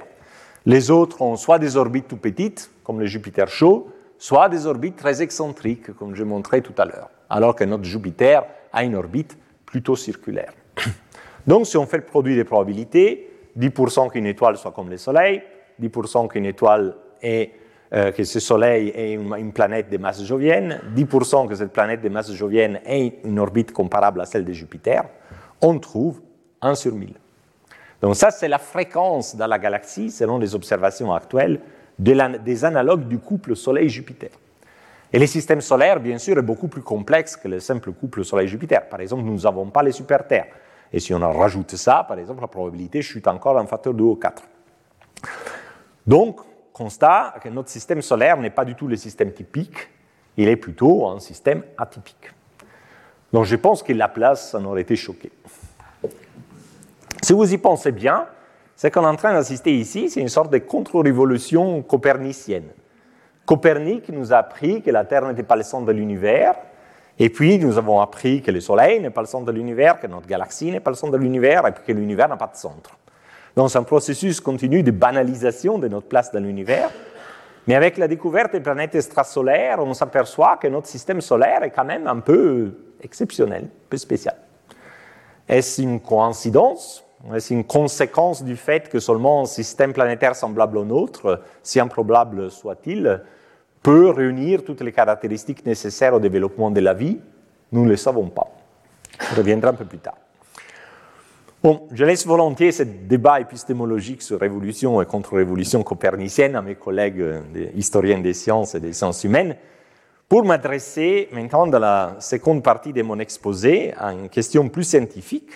[0.66, 4.96] Les autres ont soit des orbites tout petites, comme le Jupiter chaud, soit des orbites
[4.96, 9.38] très excentriques, comme je montrais tout à l'heure, alors que notre Jupiter a une orbite
[9.66, 10.54] plutôt circulaire.
[11.48, 15.44] Donc, si on fait le produit des probabilités, 10% qu'une étoile soit comme le Soleil,
[15.82, 17.52] 10% qu'une étoile est,
[17.94, 22.10] euh, que ce Soleil est une, planète de masse jovienne, 10% que cette planète de
[22.10, 25.04] masse jovienne ait une orbite comparable à celle de Jupiter,
[25.62, 26.22] on trouve
[26.62, 27.14] 1 sur 1000.
[28.02, 31.60] Donc ça, c'est la fréquence dans la galaxie, selon les observations actuelles,
[31.98, 34.30] des analogues du couple Soleil-Jupiter.
[35.14, 38.90] Et le système solaire, bien sûr, est beaucoup plus complexe que le simple couple Soleil-Jupiter.
[38.90, 40.48] Par exemple, nous n'avons pas les super-Terres.
[40.92, 44.04] Et si on en rajoute ça, par exemple, la probabilité chute encore d'un facteur 2
[44.04, 44.44] ou 4.
[46.06, 46.42] Donc,
[46.74, 49.90] constat que notre système solaire n'est pas du tout le système typique,
[50.36, 52.32] il est plutôt un système atypique.
[53.32, 55.32] Donc je pense que la place en aurait été choquée.
[57.26, 58.28] Si vous y pensez bien,
[58.76, 62.68] ce qu'on est en train d'assister ici, c'est une sorte de contre-révolution copernicienne.
[63.48, 66.54] Copernic nous a appris que la Terre n'était pas le centre de l'univers,
[67.18, 70.06] et puis nous avons appris que le Soleil n'est pas le centre de l'univers, que
[70.06, 72.96] notre galaxie n'est pas le centre de l'univers, et que l'univers n'a pas de centre.
[73.56, 76.92] Donc c'est un processus continu de banalisation de notre place dans l'univers.
[77.66, 81.86] Mais avec la découverte des planètes extrasolaires, on s'aperçoit que notre système solaire est quand
[81.86, 84.36] même un peu exceptionnel, un peu spécial.
[85.50, 87.02] Est-ce une coïncidence?
[87.34, 92.52] Est-ce une conséquence du fait que seulement un système planétaire semblable au nôtre, si improbable
[92.52, 93.22] soit-il,
[93.82, 97.20] peut réunir toutes les caractéristiques nécessaires au développement de la vie
[97.72, 98.48] Nous ne le savons pas.
[99.20, 100.18] Je reviendrai un peu plus tard.
[101.64, 107.22] Bon, je laisse volontiers ce débat épistémologique sur révolution et contre-révolution copernicienne à mes collègues
[107.22, 107.42] euh,
[107.76, 109.56] historiens des sciences et des sciences humaines
[110.30, 115.50] pour m'adresser maintenant dans la seconde partie de mon exposé à une question plus scientifique.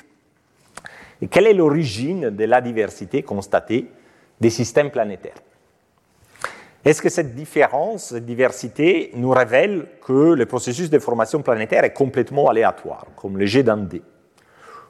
[1.22, 3.92] Et quelle est l'origine de la diversité constatée
[4.40, 5.42] des systèmes planétaires?
[6.86, 11.94] Est-ce que cette différence, cette diversité nous révèle que le processus de formation planétaire est
[11.94, 14.02] complètement aléatoire, comme le jet d'un dé?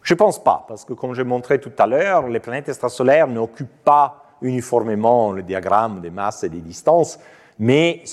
[0.03, 3.27] Je ne pense pas, parce que comme j'ai montré tout à l'heure, les planètes extrasolaires
[3.27, 7.19] n'occupent pas uniformément le diagramme des masses et des distances,
[7.57, 8.03] mais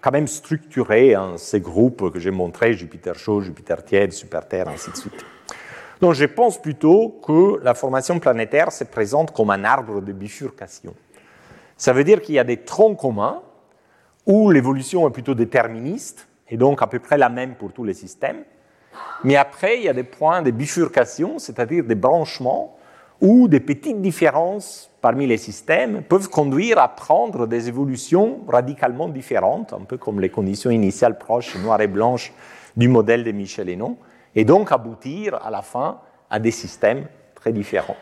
[0.00, 4.90] quand même structuré en ces groupes que j'ai montrés, Jupiter chaud, Jupiter tiède, Super-Terre, ainsi
[4.90, 5.24] de suite.
[6.00, 10.94] Donc je pense plutôt que la formation planétaire se présente comme un arbre de bifurcation.
[11.76, 13.42] Ça veut dire qu'il y a des troncs communs
[14.26, 17.94] où l'évolution est plutôt déterministe, et donc à peu près la même pour tous les
[17.94, 18.44] systèmes,
[19.24, 22.76] mais après, il y a des points de bifurcation, c'est-à-dire des branchements,
[23.20, 29.72] où des petites différences parmi les systèmes peuvent conduire à prendre des évolutions radicalement différentes,
[29.74, 32.32] un peu comme les conditions initiales proches, noires et blanches,
[32.76, 33.96] du modèle de Michel Hénon,
[34.34, 37.96] et donc aboutir à la fin à des systèmes très différents.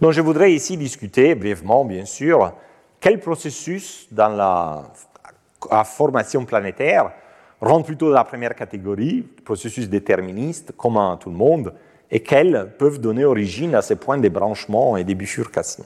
[0.00, 2.52] Donc je voudrais ici discuter brièvement, bien sûr,
[3.00, 7.12] quel processus dans la formation planétaire
[7.60, 11.74] rentrent plutôt dans la première catégorie, processus déterministe, commun à tout le monde,
[12.10, 15.84] et qu'elles peuvent donner origine à ces points de branchement et de bifurcation.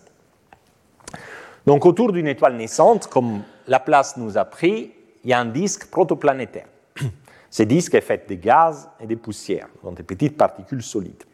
[1.67, 4.93] Donc autour d'une étoile naissante, comme la place nous a pris,
[5.25, 6.67] il y a un disque protoplanétaire.
[7.51, 11.25] Ce disque est fait de gaz et de poussière, donc des petites particules solides.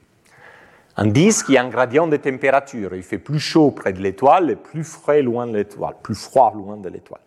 [0.96, 2.94] Un disque, il y a un gradient de température.
[2.94, 6.52] Il fait plus chaud près de l'étoile et plus frais loin de l'étoile, plus froid
[6.54, 7.20] loin de l'étoile.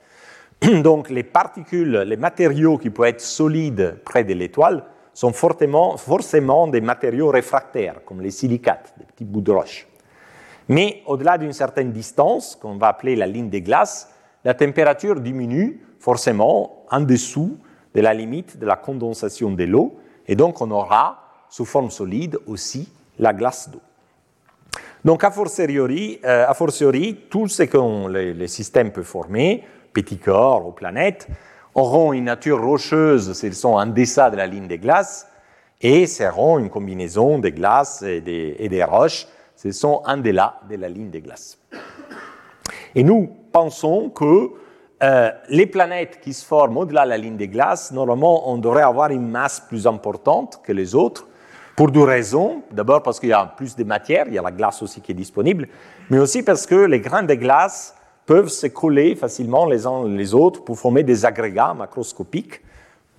[0.83, 6.67] Donc les particules, les matériaux qui peuvent être solides près de l'étoile sont fortement, forcément
[6.67, 9.87] des matériaux réfractaires, comme les silicates, des petits bouts de roche.
[10.69, 14.09] Mais au-delà d'une certaine distance, qu'on va appeler la ligne des glaces,
[14.45, 17.57] la température diminue forcément en dessous
[17.97, 22.37] de la limite de la condensation de l'eau, et donc on aura sous forme solide
[22.45, 23.81] aussi la glace d'eau.
[25.03, 30.19] Donc a fortiori, euh, a fortiori tout ce que les, les systèmes peuvent former, petits
[30.19, 31.27] corps, aux planètes,
[31.73, 35.27] auront une nature rocheuse s'ils sont en deçà de la ligne des glaces,
[35.81, 40.87] et seront une combinaison des glaces et des, roches s'ils sont en delà de la
[40.87, 41.57] ligne des glaces.
[42.93, 44.51] Et nous pensons que
[45.03, 48.81] euh, les planètes qui se forment au-delà de la ligne des glaces, normalement, on devrait
[48.81, 51.27] avoir une masse plus importante que les autres,
[51.75, 52.63] pour deux raisons.
[52.71, 55.11] D'abord parce qu'il y a plus de matière, il y a la glace aussi qui
[55.11, 55.67] est disponible,
[56.09, 60.33] mais aussi parce que les grains de glace peuvent se coller facilement les uns les
[60.33, 62.61] autres pour former des agrégats macroscopiques.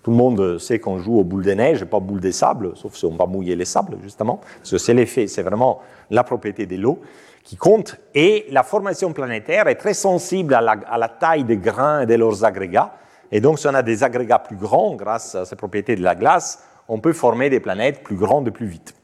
[0.02, 2.30] Tout le monde sait qu'on joue aux boules de neige et pas aux boules de
[2.32, 4.40] sable, sauf si on va mouiller les sables, justement.
[4.58, 7.00] Parce que c'est l'effet, c'est vraiment la propriété de l'eau
[7.48, 7.96] qui compte.
[8.14, 12.14] Et la formation planétaire est très sensible à la, à taille des grains et de
[12.14, 12.92] leurs agrégats.
[13.32, 16.14] Et donc, si on a des agrégats plus grands, grâce à ces propriétés de la
[16.14, 18.94] glace, on peut former des planètes plus grandes plus vite.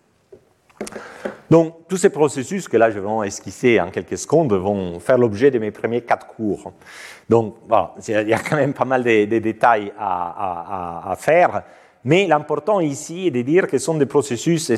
[1.48, 5.50] Donc, tous ces processus que là je vais esquisser en quelques secondes vont faire l'objet
[5.50, 6.70] de mes premiers quatre cours.
[7.30, 11.62] Donc, voilà, il y a quand même pas mal de, détails à, faire,
[12.04, 14.70] mais l'important ici est de dire que ce sont des processus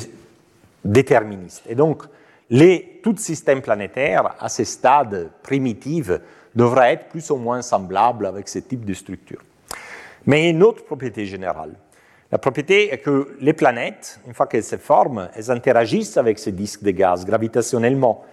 [0.85, 1.63] déterministes.
[1.67, 2.03] Et donc,
[2.49, 6.11] les, tout système planétaire, à ce stade primitif,
[6.55, 9.41] devrait être plus ou moins semblable avec ce type de structure.
[10.25, 11.73] Mais une autre propriété générale,
[12.31, 16.51] la propriété est que les planètes, une fois qu'elles se forment, elles interagissent avec ces
[16.51, 18.25] disques de gaz gravitationnellement.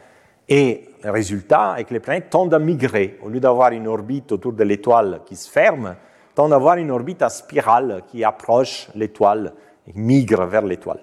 [0.48, 3.18] Et le résultat est que les planètes tendent à migrer.
[3.22, 5.94] Au lieu d'avoir une orbite autour de l'étoile qui se ferme,
[6.34, 9.52] tendent à avoir une orbite à spirale qui approche l'étoile
[9.86, 11.00] et migre vers l'étoile.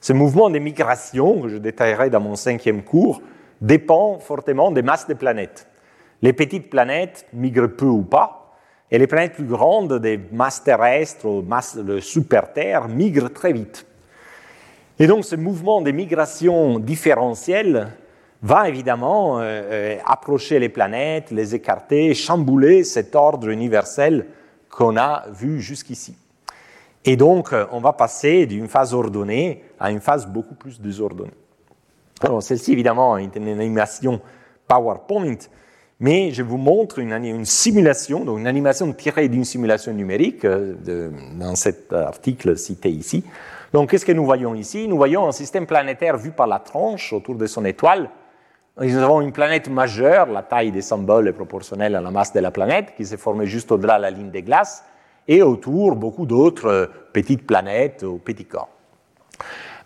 [0.00, 3.20] Ce mouvement de migration, que je détaillerai dans mon cinquième cours,
[3.60, 5.68] dépend fortement des masses des planètes.
[6.22, 8.34] Les petites planètes migrent peu ou pas,
[8.90, 13.86] Et les planètes plus grandes, des masses terrestres ou de super-terre, migrent très vite.
[14.98, 17.92] Et donc ce mouvement de migration différentielle
[18.42, 24.26] va évidemment euh, euh, approcher les planètes, les écarter, chambouler cet ordre universel
[24.70, 26.16] qu'on a vu jusqu'ici.
[27.10, 31.32] Et donc, euh, on va passer d'une phase ordonnée à une phase beaucoup plus désordonnée.
[32.20, 34.20] Alors, celle-ci, évidemment, est une animation
[34.66, 35.38] PowerPoint,
[36.00, 41.56] mais je vous montre une, simulation, donc une animation tirée d'une simulation numérique de, dans
[41.56, 43.24] cet article cité ici.
[43.72, 44.86] Donc, qu'est-ce que nous voyons ici?
[44.86, 48.10] Nous voyons un système planétaire vu par la tranche autour de son étoile,
[48.80, 52.40] nous avons une planète majeure, la taille des symboles est proportionnelle à la masse de
[52.40, 54.84] la planète, qui s'est formée juste au-delà de la ligne des glaces,
[55.28, 58.70] et autour beaucoup d'autres euh, petites planètes ou petits corps.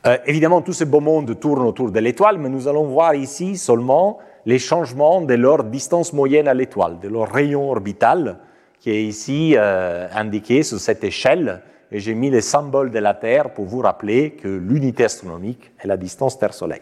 [0.06, 3.56] Euh, évidemment, tout ce beau monde tourne autour de l'étoile, mais nous allons voir ici
[3.56, 8.38] seulement les changements de leur distance moyenne à l'étoile, de leur rayon orbital,
[8.80, 11.60] qui est ici euh, indiqué sur cette échelle.
[11.92, 15.86] Et j'ai mis les symboles de la Terre pour vous rappeler que l'unité astronomique est
[15.86, 16.80] la distance Terre-Soleil.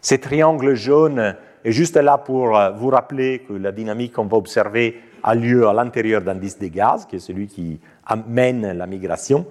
[0.00, 4.96] Ce triangle jaune est juste là pour vous rappeler que la dynamique qu'on va observer
[5.22, 9.46] a lieu à l'intérieur d'un disque de gaz, qui est celui qui amène la migration,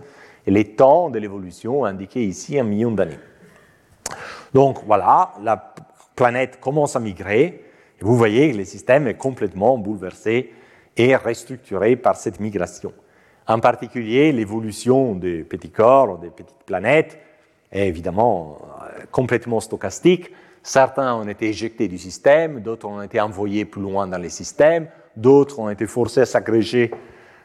[0.45, 3.19] et les temps de l'évolution indiqués ici un million d'années.
[4.53, 5.73] Donc voilà, la
[6.15, 7.43] planète commence à migrer,
[7.99, 10.51] et vous voyez que le système est complètement bouleversé
[10.97, 12.91] et restructuré par cette migration.
[13.47, 17.17] En particulier, l'évolution des petits corps, des petites planètes,
[17.71, 20.31] est évidemment euh, complètement stochastique.
[20.63, 24.87] Certains ont été éjectés du système, d'autres ont été envoyés plus loin dans les systèmes,
[25.15, 26.91] d'autres ont été forcés à s'agréger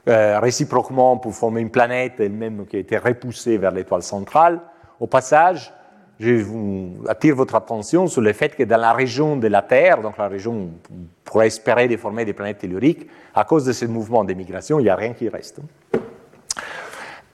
[0.09, 4.61] euh, réciproquement pour former une planète elle-même qui a été repoussée vers l'étoile centrale.
[5.01, 5.73] Au passage,
[6.19, 10.01] je vous attire votre attention sur le fait que dans la région de la Terre,
[10.01, 13.73] donc la région où on pourrait espérer de former des planètes telluriques, à cause de
[13.73, 15.61] ce mouvement d'émigration, il n'y a rien qui reste.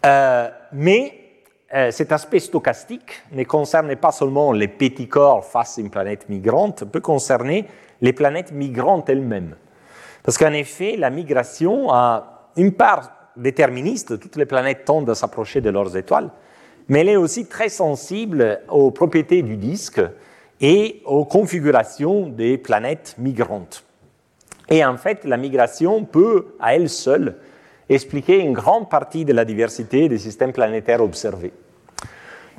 [0.05, 1.15] Euh, mais
[1.75, 6.29] euh, cet aspect stochastique ne concerne pas seulement les petits corps face à une planète
[6.29, 7.67] migrante, peut concerner
[8.01, 9.55] les planètes migrantes elles-mêmes.
[10.23, 15.61] Parce qu'en effet, la migration a une part déterministe, toutes les planètes tendent à s'approcher
[15.61, 16.31] de leurs étoiles,
[16.89, 20.01] mais elle est aussi très sensible aux propriétés du disque
[20.61, 23.85] et aux configurations des planètes migrantes.
[24.69, 27.37] Et en fait, la migration peut, à elle seule,
[27.89, 31.53] expliquer une grande partie de la diversité des systèmes planétaires observés.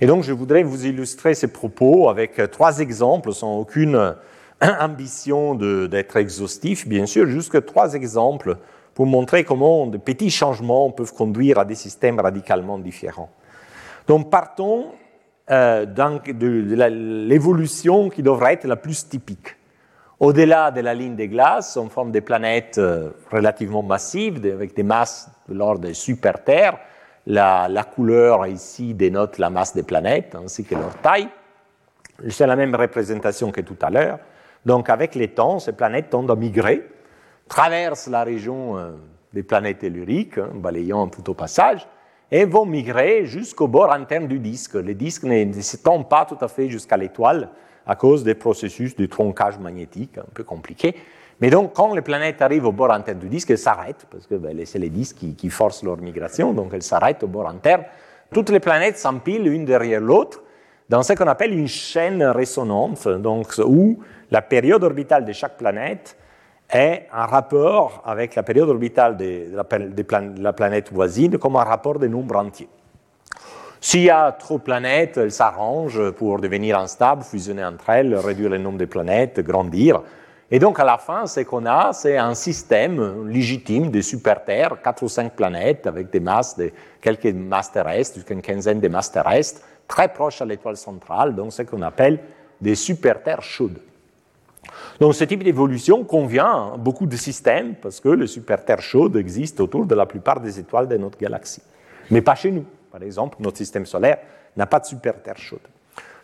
[0.02, 4.16] Et donc, je voudrais vous illustrer ces propos avec trois exemples, sans aucune
[4.62, 8.58] ambition d'être exhaustif, bien sûr, juste trois exemples
[8.94, 13.30] pour montrer comment de petits changements peuvent conduire à des systèmes radicalement différents.
[14.08, 14.92] Donc, partons
[15.52, 16.86] euh, de
[17.28, 19.56] l'évolution qui devrait être la plus typique.
[20.20, 24.84] Au-delà de la ligne des glaces, on forme des planètes euh, relativement massives, avec des
[24.84, 26.78] masses de l'ordre de super-Terre.
[27.26, 31.28] La, couleur ici dénote la masse des planètes ainsi que leur taille.
[32.30, 34.20] C'est la même représentation que tout à l'heure.
[34.66, 36.88] Donc avec les temps, ces planètes tendent à migrer,
[37.48, 38.92] traversent la région euh,
[39.34, 41.88] des planètes telluriques, hein, balayant tout au passage,
[42.32, 44.76] et vont migrer jusqu'au bord interne du disque.
[44.76, 47.50] Le disque ne s'étend pas tout à fait jusqu'à l'étoile
[47.86, 50.96] à cause des processus de troncage magnétique un peu compliqués.
[51.42, 54.36] Mais donc, quand les planètes arrivent au bord interne du disque, elles s'arrêtent, parce que
[54.36, 57.84] ben, c'est les disques qui, forcent leur migration, donc elles s'arrêtent au bord interne.
[58.32, 60.42] Toutes les planètes s'empilent l'une derrière l'autre
[60.90, 64.00] dans ce qu'on appelle une chaîne résonante, donc, où
[64.34, 66.18] la période orbitale de chaque planète
[66.68, 72.10] est en rapport avec la période orbitale de, la, planète voisine, comme un rapport des
[72.10, 72.68] nombres entiers.
[73.80, 78.50] S'il y a trop de planètes, elles s'arrangent pour devenir instables, fusionner entre elles, réduire
[78.50, 80.02] le nombre de planètes, grandir.
[80.50, 85.04] Et donc, à la fin, ce qu'on a, c'est un système légitime de super-Terre, quatre
[85.04, 86.72] ou cinq planètes avec des masses, de,
[87.02, 91.54] quelques masses terrestres, jusqu'à une quinzaine de masses terrestres, très proches à l'étoile centrale, donc
[91.54, 92.20] ce qu'on appelle
[92.60, 93.80] des super-Terres chaudes.
[95.00, 99.64] Donc, ce type d'évolution convient à beaucoup de systèmes parce que les super-Terres chaudes existent
[99.64, 101.64] autour de la plupart des étoiles de notre galaxie.
[102.12, 102.66] Mais pas chez nous.
[102.92, 104.20] Par exemple, notre système solaire
[104.56, 105.68] n'a pas de super-Terre chaude.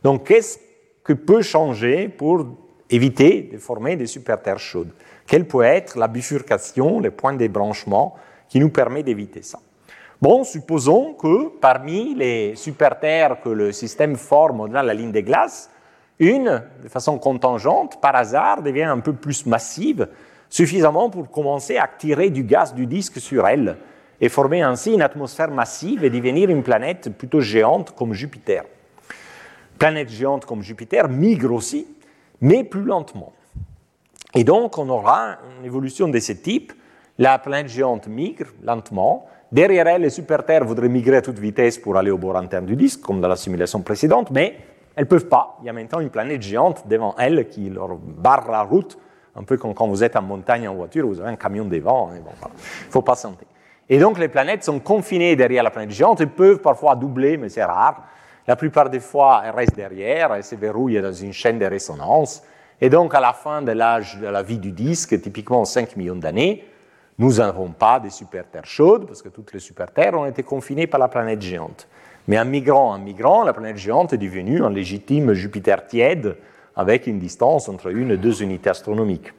[0.04, 0.60] Donc, qu'est-ce
[1.04, 2.46] que peut changer pour
[2.90, 4.92] éviter de former des super-terres chaudes?
[5.28, 8.16] Quelle peut être la bifurcation, le point débranchement
[8.48, 9.60] qui nous permet d'éviter ça?
[10.22, 15.70] Bon, supposons que parmi les super-terres que le système forme de la ligne des glaces,
[16.20, 20.08] une, de façon contingente, par hasard, devient un peu plus massive,
[20.50, 23.78] suffisamment pour commencer à tirer du gaz du disque sur elle
[24.22, 28.64] et former ainsi une atmosphère massive et devenir une planète plutôt géante comme Jupiter.
[29.78, 31.88] Planète géante comme Jupiter migre aussi
[32.42, 33.34] mais plus lentement.
[34.36, 36.74] Et donc, on aura une évolution de ce type
[37.18, 39.28] la planète géante migre lentement.
[39.52, 42.76] Derrière elle, les super-terres voudraient migrer à toute vitesse pour aller au bord interne du
[42.76, 44.58] disque, comme dans la simulation précédente, mais
[44.96, 45.58] elles ne peuvent pas.
[45.62, 48.98] Il y a maintenant une planète géante devant elles qui leur barre la route,
[49.36, 52.12] un peu comme quand vous êtes en montagne en voiture, vous avez un camion devant,
[52.14, 53.48] il ne faut pas sentir.
[53.88, 57.50] Et donc les planètes sont confinées derrière la planète géante, elles peuvent parfois doubler, mais
[57.50, 58.04] c'est rare.
[58.48, 62.44] La plupart des fois, elles restent derrière, elles se verrouillent dans une chaîne de résonance.
[62.82, 66.16] Et donc à la fin de l'âge de la vie du disque, typiquement 5 millions
[66.16, 66.66] d'années,
[67.18, 71.00] nous n'avons pas de super-terres chaudes, parce que toutes les super-terres ont été confinées par
[71.00, 71.88] la planète géante.
[72.30, 76.38] Mais en migrant, en migrant, la planète géante est devenue un légitime Jupiter tiède,
[76.76, 79.34] avec une distance entre une et deux unités astronomiques.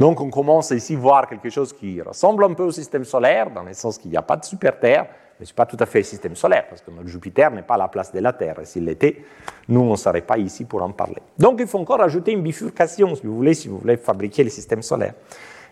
[0.00, 3.50] Donc on commence ici à voir quelque chose qui ressemble un peu au système solaire,
[3.50, 5.08] dans le sens qu'il n'y a pas de super-terre,
[5.38, 7.60] mais ce n'est pas tout à fait le système solaire, parce que notre Jupiter n'est
[7.60, 8.60] pas à la place de la Terre.
[8.60, 9.22] Et s'il l'était,
[9.68, 11.20] nous, on ne serait pas ici pour en parler.
[11.38, 14.48] Donc il faut encore ajouter une bifurcation, si vous voulez, si vous voulez fabriquer le
[14.48, 15.12] système solaire.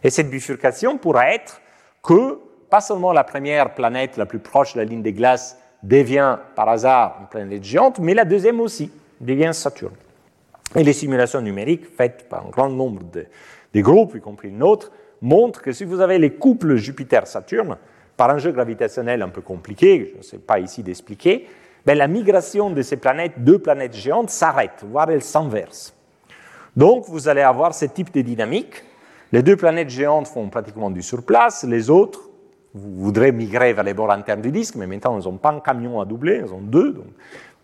[0.05, 1.63] Et cette bifurcation pourrait être
[2.03, 2.39] que,
[2.69, 6.69] pas seulement la première planète la plus proche de la ligne des glaces devient par
[6.69, 9.95] hasard une planète géante, mais la deuxième aussi devient Saturne.
[10.77, 14.93] Et les simulations numériques faites par un grand nombre de, groupes, y compris le nôtre,
[15.21, 17.77] montrent que si vous avez les couples Jupiter-Saturne,
[18.17, 21.49] par un jeu gravitationnel un peu compliqué, je ne sais pas ici d'expliquer,
[21.87, 25.95] ben la migration de ces planètes, deux planètes géantes, s'arrête, voire elle s'inverse.
[26.77, 28.85] Donc vous allez avoir ce type de dynamique.
[29.33, 32.30] Les deux planètes géantes font pratiquement du surplace, les autres
[32.75, 35.61] vous voudrez migrer vers les bords internes du disque, mais maintenant, ils n'ont pas un
[35.61, 37.07] camion à doubler, ils ont deux, donc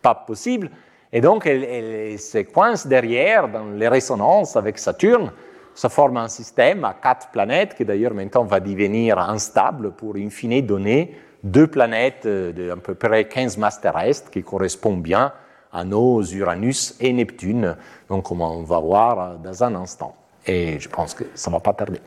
[0.03, 0.71] pas possible.
[1.13, 5.33] Et donc, elles, se coincent derrière dans les résonances avec Saturne.
[5.75, 10.31] Ça forme un système à quatre planètes qui d'ailleurs maintenant va devenir instable pour in
[10.31, 15.33] fine donner deux planètes de à peu près 15 masses terrestres qui correspondent bien
[15.73, 17.77] à nos Uranus et Neptune,
[18.09, 20.17] donc comme on va voir dans un instant.
[20.47, 22.01] Et je pense que ça ne va pas tarder.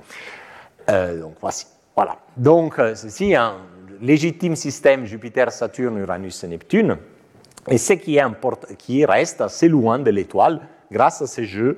[0.90, 1.68] Euh, donc voici.
[2.00, 2.16] Voilà.
[2.38, 3.58] Donc, euh, ceci est un
[4.00, 6.96] légitime système Jupiter, Saturne, Uranus et Neptune.
[7.68, 8.24] Et ce qui, est
[8.78, 11.78] qui reste assez loin de l'étoile grâce à ces jeux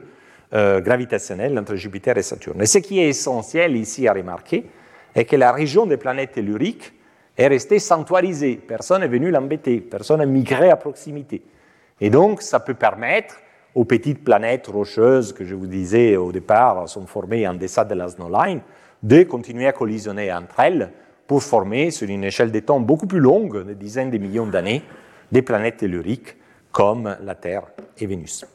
[0.54, 2.62] euh, gravitationnels entre Jupiter et Saturne.
[2.62, 4.70] Et ce qui est essentiel ici à remarquer
[5.16, 6.94] est que la région des planètes telluriques
[7.36, 8.58] est restée sanctuarisée.
[8.58, 11.42] Personne n'est venu l'embêter, personne n'a migré à proximité.
[12.00, 13.38] Et donc, ça peut permettre
[13.74, 17.96] aux petites planètes rocheuses que je vous disais au départ sont formées en deçà de
[17.96, 18.62] la Snow Line
[19.04, 20.92] de continuer à collisionner entre elles
[21.28, 24.84] pour former, sur une échelle de temps beaucoup plus longue, des dizaines de millions d'années,
[25.32, 26.36] des planètes telluriques
[26.72, 27.64] comme la Terre
[27.98, 28.46] et Vénus.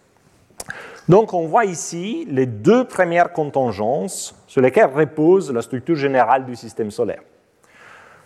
[1.09, 6.57] Donc on voit ici les deux premières contingences sur lesquelles repose la structure générale du
[6.57, 7.23] système solaire.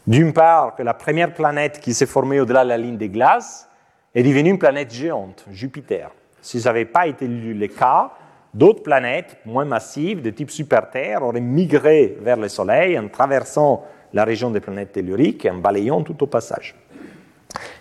[0.06, 3.68] D'une part, que la première planète qui s'est formée au-delà de la ligne des glaces
[4.14, 6.10] est devenue une planète géante, Jupiter.
[6.40, 8.10] Si ça n'avait pas été le cas,
[8.54, 14.24] d'autres planètes moins massives de type super-Terre auraient migré vers le Soleil en traversant la
[14.24, 16.74] région des planètes telluriques et en balayant tout au passage.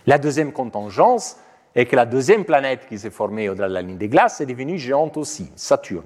[0.06, 1.38] La deuxième contingence
[1.76, 4.46] est que la deuxième planète qui s'est formée au-delà de la ligne des glaces est
[4.46, 6.04] devenue géante aussi, Saturne.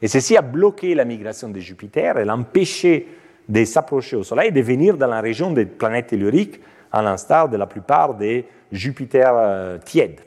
[0.00, 3.06] Et ceci a bloqué la migration de Jupiter et l'a empêché
[3.48, 6.60] de s'approcher au Soleil et de venir dans la région des planètes telluriques,
[6.90, 10.20] à l'instar de la plupart des Jupiter euh, tièdes.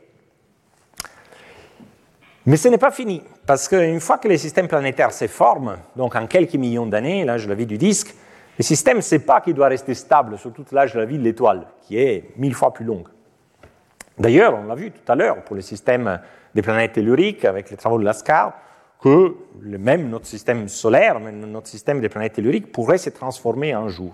[2.48, 6.16] Mais ce n'est pas fini, parce qu'une fois que les systèmes planétaires se forment, donc
[6.16, 8.14] en quelques millions d'années, l'âge de la vie du disque,
[8.60, 11.18] le système ne sait pas qu'il doit rester stable sur toute l'âge de la vie
[11.18, 13.08] de l'étoile, qui est mille fois plus longue.
[14.20, 16.20] D'ailleurs, on l'a vu tout à l'heure pour le système
[16.54, 18.54] des planètes telluriques avec les travaux de Lascar,
[19.02, 23.88] que même notre système solaire, même notre système des planètes telluriques pourrait se transformer un
[23.88, 24.14] jour.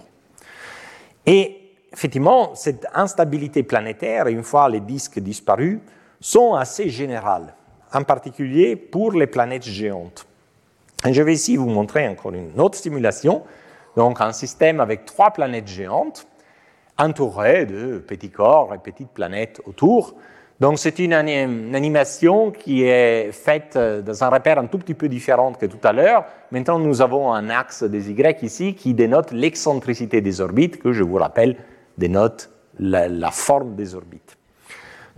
[1.26, 1.58] Et
[1.92, 5.80] effectivement, cette instabilité planétaire, une fois les disques disparus,
[6.22, 7.56] sont assez générales
[7.94, 10.26] en particulier pour les planètes géantes.
[11.06, 13.44] Et je vais ici vous montrer encore une autre simulation,
[13.96, 16.28] donc un système avec trois planètes géantes
[16.98, 20.16] entourées de petits corps et petites planètes autour.
[20.60, 25.54] Donc c'est une, animation qui est faite dans un repère un tout petit peu différent
[25.54, 26.26] que tout à l'heure.
[26.52, 31.04] Maintenant, nous avons un axe des Y ici qui dénote l'excentricité des orbites, que je
[31.04, 31.58] vous rappelle
[31.98, 34.38] dénote la forme des orbites.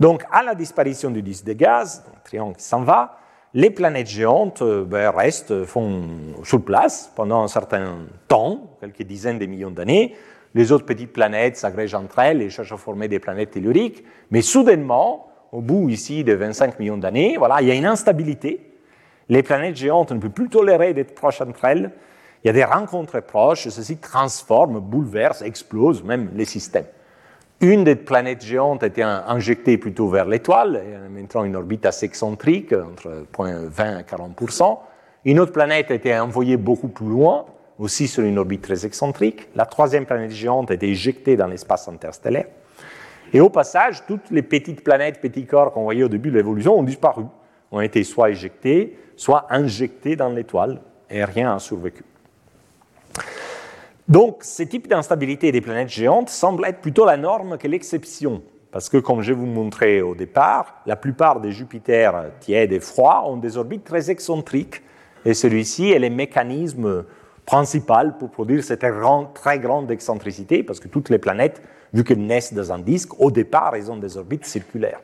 [0.00, 3.18] Donc, à la disparition du disque de gaz, le triangle s'en va,
[3.54, 6.02] les planètes géantes euh, ben, restent, font
[6.42, 10.16] sur place pendant un certain temps, quelques dizaines de millions d'années.
[10.54, 14.04] Les autres petites planètes s'agrègent entre elles et cherchent à former des planètes telluriques.
[14.30, 18.72] Mais soudainement, au bout ici de 25 millions d'années, voilà, il y a une instabilité.
[19.28, 21.92] Les planètes géantes ne peuvent plus tolérer d'être proches entre elles.
[22.42, 26.86] Il y a des rencontres proches, ceci transforme, bouleverse, explose même les systèmes.
[27.60, 32.72] Une des planètes géantes a été injectée plutôt vers l'étoile, maintenant une orbite assez excentrique,
[32.72, 34.78] entre 20 et 40%
[35.24, 37.46] Une autre planète a été envoyée beaucoup plus loin,
[37.78, 39.48] aussi sur une orbite très excentrique.
[39.54, 42.46] La troisième planète géante a été éjectée dans l'espace interstellaire.
[43.32, 46.78] Et au passage, toutes les petites planètes, petits corps qu'on voyait au début de l'évolution
[46.78, 47.24] ont disparu,
[47.72, 52.04] ont été soit éjectés, soit injectés dans l'étoile, et rien n'a survécu.
[54.08, 58.42] Donc, ce type d'instabilité des planètes géantes semble être plutôt la norme que l'exception.
[58.70, 63.26] Parce que, comme je vous montrais au départ, la plupart des Jupiters tièdes et froids
[63.26, 64.82] ont des orbites très excentriques.
[65.24, 67.04] Et celui-ci est le mécanisme
[67.46, 68.84] principal pour produire cette
[69.34, 71.62] très grande excentricité, parce que toutes les planètes,
[71.94, 75.00] vu qu'elles naissent dans un disque, au départ, elles ont des orbites circulaires.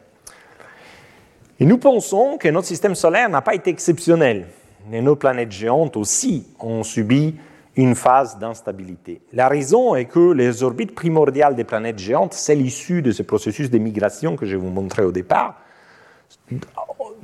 [1.58, 4.46] Et nous pensons que notre système solaire n'a pas été exceptionnel.
[4.92, 7.36] Et nos planètes géantes aussi ont subi
[7.80, 9.22] une phase d'instabilité.
[9.32, 13.70] La raison est que les orbites primordiales des planètes géantes, celles issues de ce processus
[13.70, 15.56] de migration que je vous montrais au départ,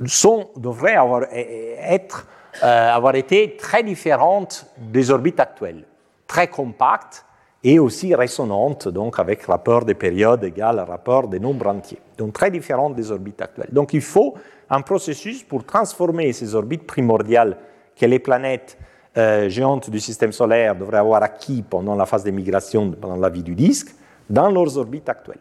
[0.05, 2.27] sont, devraient avoir, être,
[2.63, 5.85] euh, avoir été très différentes des orbites actuelles,
[6.25, 7.25] très compactes
[7.63, 12.33] et aussi résonantes, donc avec rapport des périodes égal à rapport des nombres entiers, donc
[12.33, 13.69] très différentes des orbites actuelles.
[13.71, 14.35] Donc il faut
[14.69, 17.57] un processus pour transformer ces orbites primordiales
[17.95, 18.77] que les planètes
[19.17, 23.43] euh, géantes du système solaire devraient avoir acquis pendant la phase d'émigration, pendant la vie
[23.43, 23.95] du disque,
[24.29, 25.39] dans leurs orbites actuelles.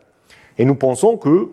[0.57, 1.51] Et nous pensons que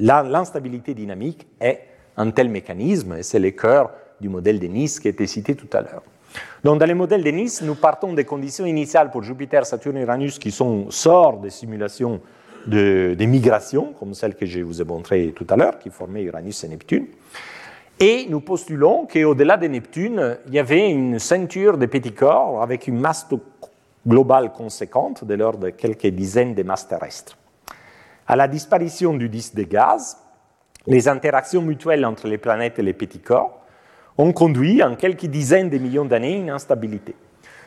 [0.00, 1.80] l'instabilité dynamique est
[2.16, 3.90] un tel mécanisme, et c'est le cœur
[4.20, 6.02] du modèle de Nice qui été cité tout à l'heure.
[6.64, 10.02] Donc, dans les modèles de Nice, nous partons des conditions initiales pour Jupiter, Saturne et
[10.02, 12.20] Uranus qui sont sorts des simulations
[12.66, 16.22] de, de migration, comme celle que je vous ai montrées tout à l'heure, qui formaient
[16.22, 17.06] Uranus et Neptune.
[18.00, 22.88] Et nous postulons qu'au-delà de Neptune, il y avait une ceinture de petits corps avec
[22.88, 23.26] une masse
[24.06, 27.38] globale conséquente, de l'ordre de quelques dizaines de masses terrestres.
[28.26, 30.18] À la disparition du disque de gaz,
[30.86, 33.60] les interactions mutuelles entre les planètes et les petits corps
[34.18, 37.14] ont conduit en quelques dizaines de millions d'années une instabilité.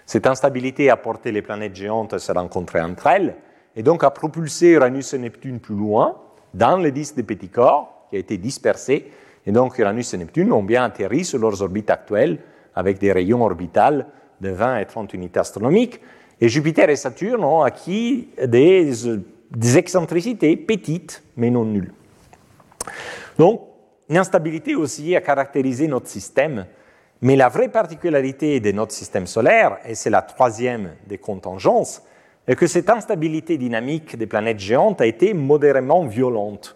[0.06, 3.36] Cette instabilité a porté les planètes géantes à se rencontrer entre elles
[3.76, 6.18] et donc a propulsé Uranus et Neptune plus loin
[6.54, 9.12] dans le disque des petits corps qui a été dispersé
[9.48, 12.40] et donc Uranus et Neptune ont bien atterri sur leurs orbites actuelles
[12.76, 14.06] avec des rayons orbitales
[14.42, 16.02] de 20 et 30 unités astronomiques.
[16.42, 18.92] Et Jupiter et Saturne ont acquis des,
[19.50, 21.94] des excentricités petites, mais non nulles.
[23.40, 23.62] Donc,
[24.10, 26.66] une instabilité aussi a caractérisé notre système,
[27.22, 32.04] mais la vraie particularité de notre système solaire, et c'est la troisième des contingences,
[32.48, 36.76] est que cette instabilité dynamique des planètes géantes a été modérément violente.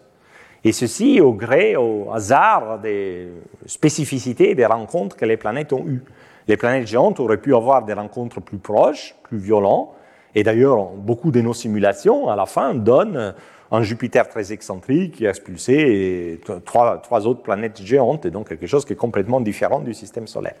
[0.64, 3.28] Et ceci au gré, au hasard des
[3.66, 6.02] spécificités des rencontres que les planètes ont eues.
[6.46, 9.90] Les planètes géantes auraient pu avoir des rencontres plus proches, plus violentes,
[10.34, 13.34] et d'ailleurs, beaucoup de nos simulations, à la fin, donnent
[13.70, 18.66] un Jupiter très excentrique qui a expulsé trois, trois autres planètes géantes, et donc quelque
[18.66, 20.56] chose qui est complètement différent du système solaire.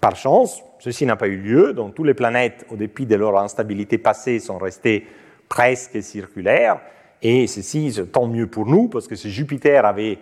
[0.00, 3.36] Par chance, ceci n'a pas eu lieu, donc toutes les planètes, au dépit de leur
[3.38, 5.06] instabilité passée, sont restées
[5.48, 6.80] presque circulaires,
[7.22, 10.18] et ceci, tant mieux pour nous, parce que si Jupiter avait,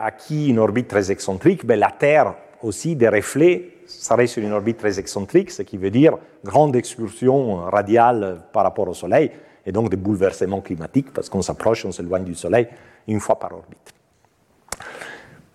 [0.00, 4.78] acquis une orbite très excentrique, ben la Terre aussi, des reflets, serait sur une orbite
[4.78, 9.30] très excentrique, ce qui veut dire grande excursion radiale par rapport au Soleil,
[9.64, 12.68] et donc des bouleversements climatiques, parce qu'on s'approche, on s'éloigne du Soleil
[13.06, 13.92] une fois par orbite.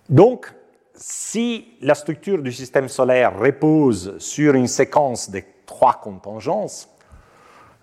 [0.08, 0.52] Donc,
[0.94, 6.88] si la structure du système solaire repose sur une séquence de trois contingences,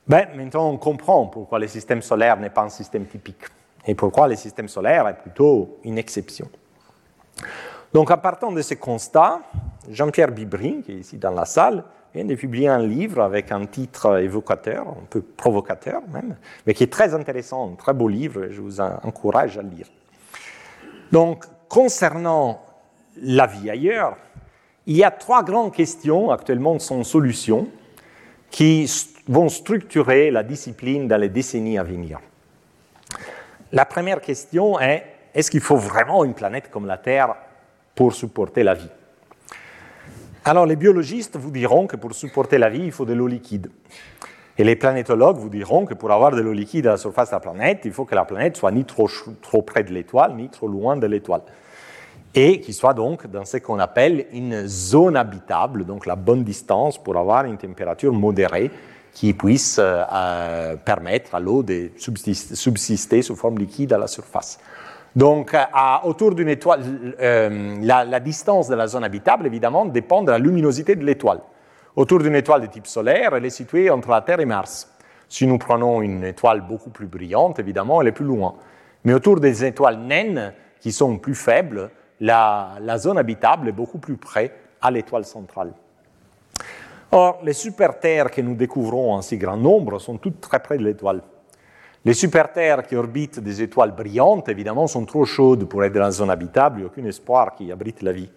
[0.10, 3.46] ben, maintenant, on comprend pourquoi le système solaire n'est pas un système typique
[3.86, 6.50] et pourquoi le système solaire est plutôt une exception.
[7.94, 9.40] Donc, en partant de ces constats,
[9.90, 11.84] Jean-Pierre Bibrin, qui est ici dans la salle,
[12.14, 16.36] vient de publier un livre avec un titre évocateur, un peu provocateur même,
[16.66, 19.70] mais qui est très intéressant, un très beau livre, et je vous encourage à le
[19.70, 19.88] lire.
[21.12, 22.62] Donc, concernant
[23.22, 24.18] la vie ailleurs,
[24.88, 27.68] il y a trois grandes questions actuellement sans solution
[28.50, 28.88] qui
[29.30, 32.20] vont structurer la discipline dans les décennies à venir.
[33.72, 35.06] La première question est,
[35.36, 37.36] est-ce qu'il faut vraiment une planète comme la Terre
[37.94, 38.90] pour supporter la vie?
[40.44, 43.70] Alors les biologistes vous diront que pour supporter la vie, il faut de l'eau liquide.
[44.58, 47.36] Et les planétologues vous diront que pour avoir de l'eau liquide à la surface de
[47.36, 49.08] la planète, il faut que la planète soit ni trop,
[49.42, 51.44] trop près de l'étoile, ni trop loin de l'étoile
[52.36, 57.02] et qui soit donc dans ce qu'on appelle une zone habitable, donc la bonne distance
[57.02, 58.70] pour avoir une température modérée
[59.20, 64.62] qui puisse euh, permettre à l'eau de subsister, sous forme liquide à la surface.
[65.14, 65.54] Donc,
[66.06, 66.82] autour d'une étoile,
[67.20, 71.42] euh, la, distance de la zone habitable, évidemment, dépend de la luminosité de l'étoile.
[71.98, 74.90] Autour d'une étoile de type solaire, elle est située entre la Terre et Mars.
[75.28, 78.56] Si nous prenons une étoile beaucoup plus brillante, évidemment, elle est plus loin.
[79.04, 81.92] Mais autour des étoiles naines, qui sont plus faibles,
[82.22, 85.74] la, zone habitable est beaucoup plus près à l'étoile centrale.
[87.12, 90.84] Or, les super-terres que nous découvrons en si grand nombre sont toutes très près de
[90.84, 91.22] l'étoile.
[92.06, 96.12] Les super-terres qui orbitent des étoiles brillantes, évidemment, sont trop chaudes pour être dans la
[96.12, 98.30] zone habitable, il n'y a aucun espoir qui abrite la vie.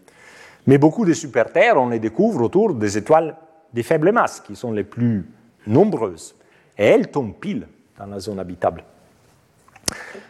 [0.67, 3.37] Mais beaucoup de super-terres, on les découvre autour des étoiles
[3.73, 5.29] des faibles masses, qui sont les plus
[5.67, 6.35] nombreuses.
[6.77, 7.69] Et elles tombent pile
[7.99, 8.85] dans la zone habitable.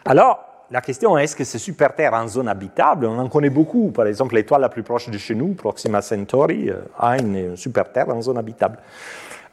[0.05, 3.91] Alors, la question est est-ce que ces super-terres en zone habitable, on en connaît beaucoup.
[3.91, 8.09] Par exemple, l'étoile la plus proche de chez nous, Proxima Centauri, euh, a une super-terre
[8.09, 8.79] en zone habitable.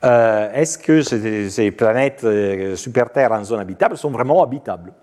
[0.06, 4.94] Euh, est-ce que ces, planètes euh, super-terres en zone habitable sont vraiment habitables?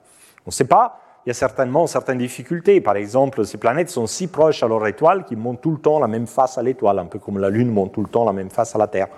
[0.47, 1.01] On ne sait pas.
[1.27, 2.81] Il y a certainement certaines difficultés.
[2.81, 5.99] Par exemple, ces planètes sont si proches à leur étoile qu'ils montent tout le temps
[5.99, 8.33] la même face à l'étoile, un peu comme la Lune monte tout le temps la
[8.33, 9.09] même face à la Terre.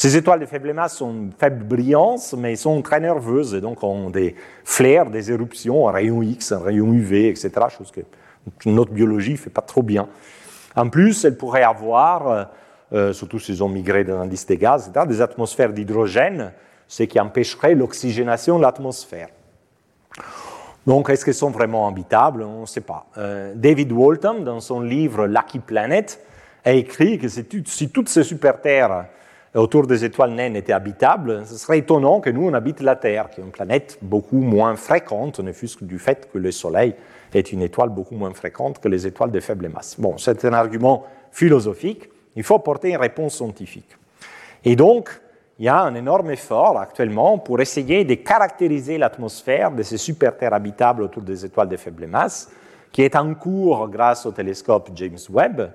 [0.00, 4.08] Ces étoiles de faible masse sont faible brillance, mais sont très nerveuses et donc ont
[4.08, 4.34] des
[4.64, 7.50] flares, des éruptions, un rayon X, un rayon UV, etc.
[7.68, 8.00] Chose que
[8.64, 10.08] notre biologie ne fait pas trop bien.
[10.74, 12.44] En plus, elles pourraient avoir, euh,
[12.94, 16.52] euh, surtout s'ils ont migré dans l'indice des gaz, des atmosphères d'hydrogène,
[16.88, 19.28] ce qui empêcherait l'oxygénation de l'atmosphère.
[20.86, 22.42] Donc, est-ce qu'elles sont vraiment habitables?
[22.42, 23.04] On ne sait pas.
[23.18, 26.24] Euh, David Walton, dans son livre Lucky Planet,
[26.64, 29.04] a écrit que si toutes ces super-terres
[29.54, 33.30] autour des étoiles naines étaient habitables, ce serait étonnant que nous, on habite la Terre,
[33.30, 36.94] qui est une planète beaucoup moins fréquente, ne fût-ce que du fait que le Soleil
[37.34, 39.98] est une étoile beaucoup moins fréquente que les étoiles de faible masse.
[39.98, 43.96] Bon, c'est un argument philosophique, il faut porter une réponse scientifique.
[44.64, 45.10] Et donc,
[45.58, 50.54] il y a un énorme effort actuellement pour essayer de caractériser l'atmosphère de ces super-terres
[50.54, 52.50] habitables autour des étoiles de faible masse,
[52.92, 55.70] qui est en cours grâce au télescope James Webb,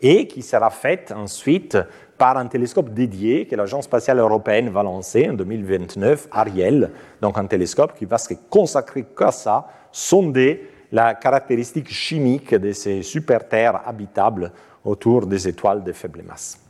[0.00, 1.78] et qui sera faite ensuite
[2.16, 6.90] par un télescope dédié que l'Agence spatiale européenne va lancer en 2029, Ariel,
[7.20, 13.02] donc un télescope qui va se consacrer qu'à ça, sonder la caractéristique chimique de ces
[13.02, 14.52] super-terres habitables
[14.84, 16.60] autour des étoiles de faible masse.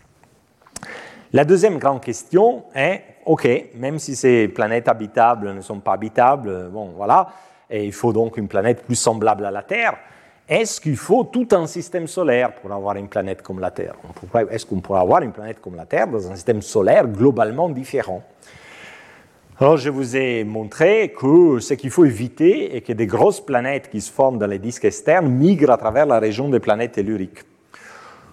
[1.33, 6.69] La deuxième grande question est, OK, même si ces planètes habitables ne sont pas habitables,
[6.71, 7.29] bon, voilà,
[7.71, 9.99] et il faut donc une planète plus semblable à la Terre,
[10.49, 13.95] est-ce qu'il faut tout un système solaire pour avoir une planète comme la Terre?
[14.51, 18.23] Est-ce qu'on pourrait avoir une planète comme la Terre dans un système solaire globalement différent?
[19.61, 23.91] Alors, je vous ai montré que ce qu'il faut éviter est que des grosses planètes
[23.91, 27.41] qui se forment dans les disques externes migrent à travers la région des planètes telluriques.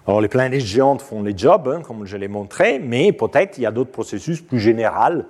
[0.06, 3.62] Alors, les planètes géantes font les jobs, hein, comme je l'ai montré, mais peut-être il
[3.62, 5.24] y a d'autres processus plus généraux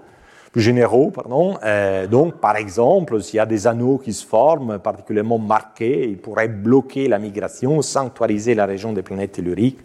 [0.57, 1.11] généraux.
[1.11, 1.59] Pardon.
[1.63, 6.19] Euh, donc, par exemple, s'il y a des anneaux qui se forment particulièrement marqués, ils
[6.19, 9.81] pourraient bloquer la migration, sanctuariser la région des planètes telluriques,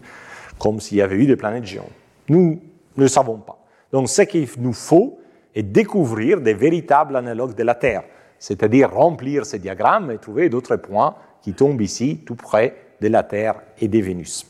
[0.58, 1.92] comme s'il y avait eu des planètes géantes.
[2.28, 2.60] Nous
[2.96, 3.58] ne savons pas.
[3.92, 5.18] Donc, ce qu'il nous faut
[5.54, 8.04] est découvrir des véritables analogues de la Terre,
[8.38, 13.22] c'est-à-dire remplir ces diagrammes et trouver d'autres points qui tombent ici, tout près de la
[13.22, 14.46] Terre et des Vénus.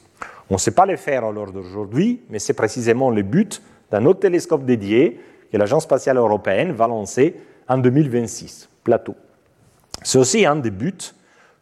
[0.49, 4.05] On ne sait pas les faire à l'heure d'aujourd'hui, mais c'est précisément le but d'un
[4.05, 5.19] autre télescope dédié
[5.53, 7.37] que l'Agence spatiale européenne va lancer
[7.69, 9.15] en 2026, Plateau.
[10.03, 11.13] C'est aussi un des buts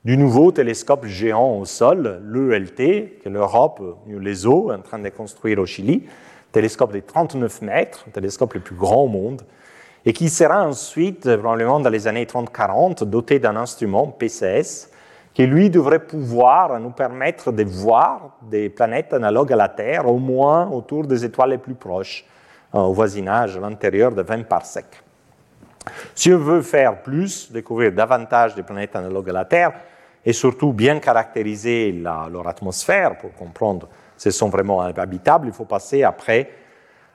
[0.05, 5.59] du nouveau télescope géant au sol, l'ELT, que l'Europe, l'ESO, est en train de construire
[5.59, 6.05] au Chili,
[6.53, 9.43] télescope de 39 mètres, télescope le plus grand au monde,
[10.07, 14.91] et qui sera ensuite, probablement dans les années 30-40, doté d'un instrument PCS,
[15.35, 20.19] qui lui devrait pouvoir nous permettre de voir des planètes analogues à la Terre, au
[20.19, 22.25] moins autour des étoiles les plus proches,
[22.73, 25.03] au voisinage à l'intérieur de 20 parsecs.
[26.15, 29.73] Si on veut faire plus, découvrir davantage des planètes analogues à la Terre,
[30.25, 35.65] et surtout bien caractériser leur atmosphère pour comprendre si elles sont vraiment habitables, il faut
[35.65, 36.51] passer après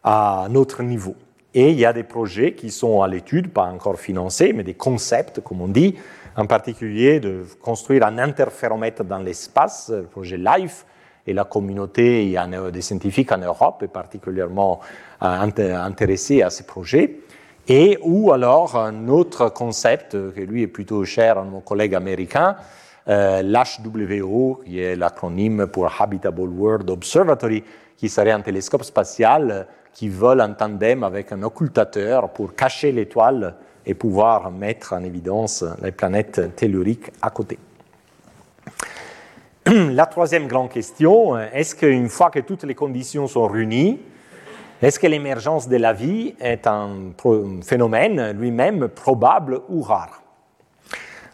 [0.03, 1.15] à un autre niveau.
[1.53, 4.73] Et il y a des projets qui sont à l'étude, pas encore financés, mais des
[4.73, 5.95] concepts, comme on dit,
[6.35, 10.85] en particulier de construire un interféromètre dans l'espace, le projet LIFE,
[11.27, 12.37] et la communauté
[12.71, 14.79] des scientifiques en Europe est particulièrement
[15.23, 17.19] euh, intéressée à ces projets.
[17.67, 22.55] Et ou alors un autre concept qui lui est plutôt cher à mon collègue américain,
[23.07, 27.63] euh, l'HWO, qui est l'acronyme pour Habitable World Observatory,
[27.97, 33.55] qui serait un télescope spatial qui vole en tandem avec un occultateur pour cacher l'étoile
[33.85, 37.57] et pouvoir mettre en évidence les planètes telluriques à côté.
[39.75, 43.99] La troisième grande question, est-ce qu'une fois que toutes les conditions sont réunies,
[44.81, 47.11] est-ce que l'émergence de la vie est un
[47.61, 50.21] phénomène lui-même probable ou rare?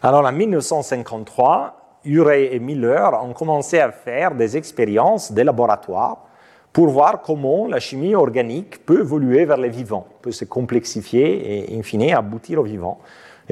[0.02, 6.24] Alors en 1953, Urey et Miller ont commencé à faire des expériences de laboratoire
[6.72, 11.78] pour voir comment la chimie organique peut évoluer vers les vivants, peut se complexifier et
[11.78, 12.98] in fine aboutir aux vivants.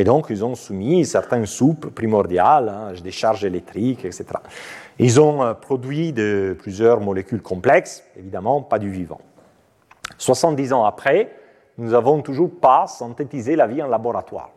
[0.01, 4.25] Et donc, ils ont soumis certaines soupes primordiales, hein, des charges électriques, etc.
[4.99, 9.21] Ils ont euh, produit de plusieurs molécules complexes, évidemment, pas du vivant.
[10.17, 11.31] 70 ans après,
[11.77, 14.49] nous n'avons toujours pas synthétisé la vie en laboratoire.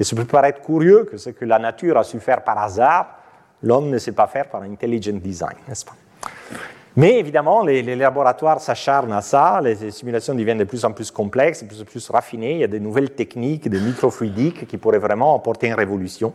[0.00, 3.06] Et ça peut paraître curieux que ce que la nature a su faire par hasard,
[3.62, 5.94] l'homme ne sait pas faire par intelligent design, n'est-ce pas?
[6.96, 11.62] Mais évidemment, les, laboratoires s'acharnent à ça, les, simulations deviennent de plus en plus complexes,
[11.62, 14.98] de plus en plus raffinées, il y a de nouvelles techniques de microfluidique qui pourraient
[14.98, 16.34] vraiment apporter une révolution.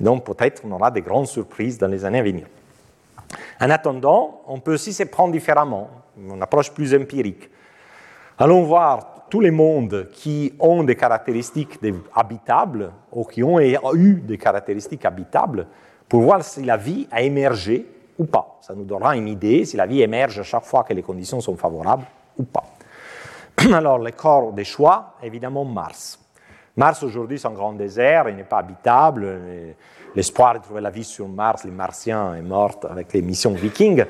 [0.00, 2.46] Donc peut-être on aura des grandes surprises dans les années à venir.
[3.60, 7.50] En attendant, on peut aussi se prendre différemment, une approche plus empirique.
[8.38, 11.78] Allons voir tous les mondes qui ont des caractéristiques
[12.14, 15.66] habitables ou qui ont eu des caractéristiques habitables
[16.08, 17.86] pour voir si la vie a émergé
[18.18, 18.58] ou pas.
[18.60, 21.40] Ça nous donnera une idée si la vie émerge à chaque fois que les conditions
[21.40, 22.04] sont favorables
[22.38, 22.64] ou pas.
[23.72, 26.18] Alors, le corps des choix, évidemment Mars.
[26.76, 29.40] Mars aujourd'hui c'est un grand désert, il n'est pas habitable.
[30.16, 34.04] L'espoir de trouver la vie sur Mars, les Martiens, est mort avec les missions Vikings.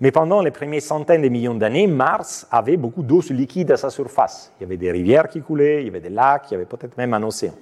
[0.00, 3.90] Mais pendant les premières centaines de millions d'années, Mars avait beaucoup d'eau liquide à sa
[3.90, 4.52] surface.
[4.58, 6.64] Il y avait des rivières qui coulaient, il y avait des lacs, il y avait
[6.64, 7.52] peut-être même un océan.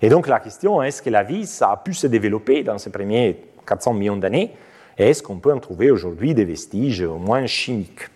[0.00, 2.90] Et donc la question est-ce que la vie ça a pu se développer dans ces
[2.90, 4.52] premiers 400 millions d'années?
[4.98, 8.08] Est-ce qu'on peut en trouver aujourd'hui des vestiges au moins chimiques?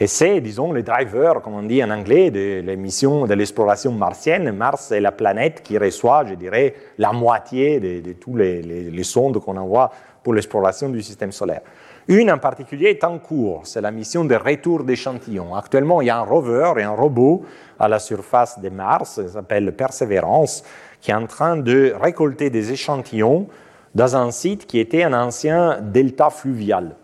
[0.00, 4.50] Et c'est, disons, le driver, comme on dit en anglais, de l'émission de l'exploration martienne.
[4.50, 9.38] Mars est la planète qui reçoit, je dirais, la moitié de, tous les, les sondes
[9.38, 11.60] qu'on envoie pour l'exploration du système solaire.
[12.08, 15.54] Une en particulier est en cours, c'est la mission de retour d'échantillons.
[15.54, 17.44] Actuellement, il y a un rover et un robot
[17.78, 20.64] à la surface de Mars, ça s'appelle Perseverance,
[21.00, 23.46] qui est en train de récolter des échantillons
[23.94, 26.96] dans un site qui était un ancien delta fluvial.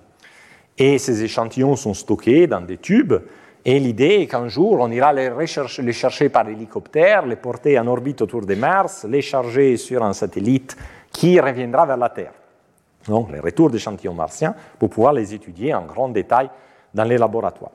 [0.76, 3.14] Et ces échantillons sont stockés dans des tubes.
[3.64, 8.22] Et l'idée est qu'un jour, on ira les, chercher par hélicoptère, les porter en orbite
[8.22, 10.76] autour de Mars, les charger sur un satellite
[11.12, 12.32] qui reviendra vers la Terre.
[13.06, 16.48] Donc, les retours d'échantillons martiens pour pouvoir les étudier en grand détail
[16.94, 17.72] dans les laboratoires.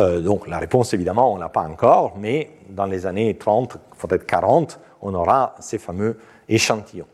[0.00, 3.76] Euh, donc, la réponse, évidemment, on ne l'a pas encore, mais dans les années 30,
[3.98, 6.18] peut-être 40, on aura ces fameux
[6.48, 7.06] échantillons.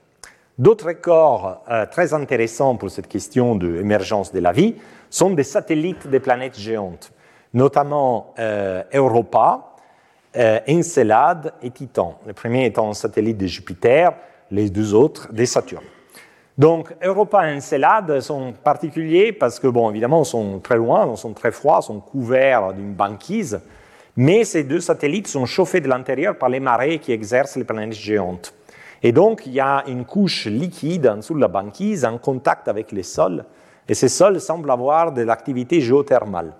[0.57, 4.76] D'autres corps euh, très intéressants pour cette question de l'émergence de la vie
[5.11, 7.11] sont des satellites des planètes géantes,
[7.55, 9.74] notamment euh, Europa,
[10.36, 12.20] euh, Encelade et Titan.
[12.24, 14.12] Le premier étant un satellite de Jupiter,
[14.52, 15.82] les deux autres des Saturne.
[16.57, 21.16] Donc Europa et Encelade sont particuliers parce que, bon, évidemment, ils sont très loin, ils
[21.16, 23.61] sont très froids, ils sont couverts d'une banquise,
[24.16, 27.94] mais ces deux satellites sont chauffés de l'intérieur par les marées qui exercent les planètes
[27.94, 28.55] géantes.
[29.07, 32.68] Et donc, il y a une couche liquide en dessous de la banquise en contact
[32.68, 33.44] avec les sols,
[33.86, 36.55] et ces sols semblent avoir de l'activité géothermale.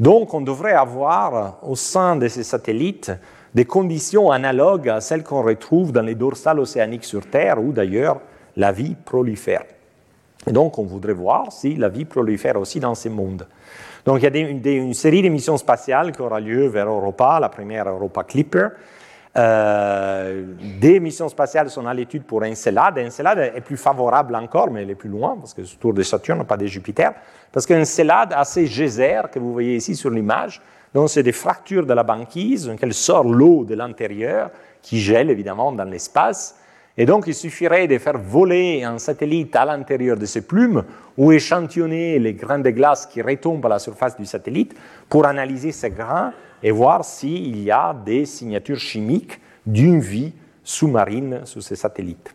[0.00, 3.12] Donc, on devrait avoir au sein de ces satellites
[3.54, 8.20] des conditions analogues à celles qu'on retrouve dans les dorsales océaniques sur Terre, où d'ailleurs
[8.56, 9.62] la vie prolifère.
[10.48, 13.46] Et donc, on voudrait voir si la vie prolifère aussi dans ces mondes.
[14.04, 17.88] Donc, il y a une série d'émissions spatiales qui aura lieu vers Europa, la première
[17.88, 18.68] Europa Clipper,
[19.36, 20.44] euh,
[20.80, 22.98] des missions spatiales sont à l'étude pour Encelade.
[22.98, 26.02] Encelade est plus favorable encore, mais elle est plus loin, parce que c'est autour de
[26.02, 27.12] Saturne, pas de Jupiter.
[27.52, 30.60] Parce qu'Encelade a ces geysers que vous voyez ici sur l'image.
[30.92, 34.50] Donc, c'est des fractures de la banquise, donc elle sort l'eau de l'intérieur,
[34.82, 36.56] qui gèle évidemment dans l'espace.
[36.96, 40.84] Et donc, il suffirait de faire voler un satellite à l'intérieur de ces plumes
[41.16, 44.74] ou échantillonner les grains de glace qui retombent à la surface du satellite
[45.08, 46.32] pour analyser ces grains
[46.62, 50.32] et voir s'il y a des signatures chimiques d'une vie
[50.64, 52.34] sous-marine sur ces satellites.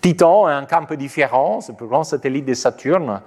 [0.00, 3.20] Titan est un peu différent, c'est le plus grand satellite de Saturne,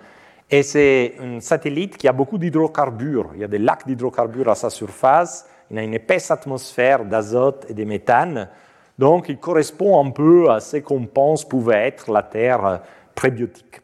[0.50, 3.32] et c'est un satellite qui a beaucoup d'hydrocarbures.
[3.36, 7.66] Il y a des lacs d'hydrocarbures à sa surface, il a une épaisse atmosphère d'azote
[7.70, 8.50] et de méthane,
[8.98, 12.82] donc il correspond un peu à ce qu'on pense pouvait être la Terre
[13.16, 13.82] prébiotique.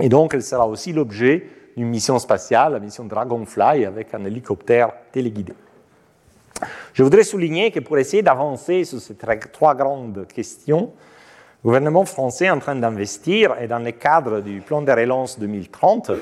[0.00, 4.92] Et donc elle sera aussi l'objet d'une mission spatiale, la mission Dragonfly, avec un hélicoptère
[5.12, 5.54] téléguidé.
[6.92, 9.16] Je voudrais souligner que pour essayer d'avancer sur ces
[9.52, 10.92] trois grandes questions,
[11.62, 15.38] le gouvernement français est en train d'investir et dans le cadre du plan de relance
[15.38, 16.12] 2030,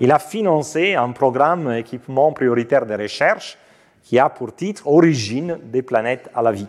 [0.00, 3.58] il a financé un programme équipement prioritaire de recherche
[4.02, 6.66] qui a pour titre Origine des planètes à la vie.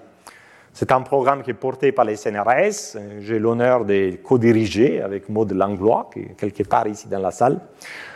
[0.73, 2.97] C'est un programme qui est porté par les CNRS.
[3.19, 7.59] J'ai l'honneur de co-diriger avec Maud Langlois, qui est quelque part ici dans la salle.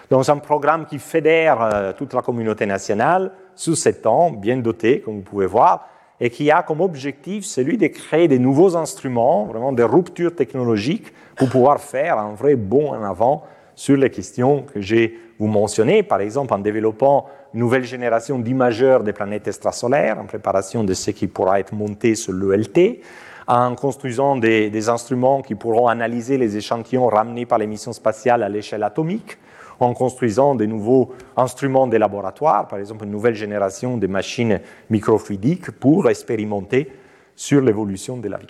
[0.10, 4.58] Donc, c'est un programme qui fédère euh, toute la communauté nationale sous sept ans, bien
[4.58, 5.89] doté, comme vous pouvez voir,
[6.22, 11.12] et qui a comme objectif celui de créer des nouveaux instruments, vraiment des ruptures technologiques
[11.36, 13.43] pour pouvoir faire un vrai bond en avant
[13.76, 17.26] sur les questions que j'ai vous mentionnées, par exemple en développant
[17.56, 22.14] une nouvelle génération d'imageurs des planètes extrasolaires, en préparation de ce qui pourra être monté
[22.14, 22.99] sur l'ELT,
[23.47, 28.43] en construisant des, des, instruments qui pourront analyser les échantillons ramenés par les missions spatiales
[28.43, 29.38] à l'échelle atomique,
[29.80, 35.72] en construisant de nouveaux instruments de laboratoire, par exemple une nouvelle génération de machines microfluidiques
[35.72, 36.91] pour expérimenter
[37.38, 38.47] sur l'évolution de la vie.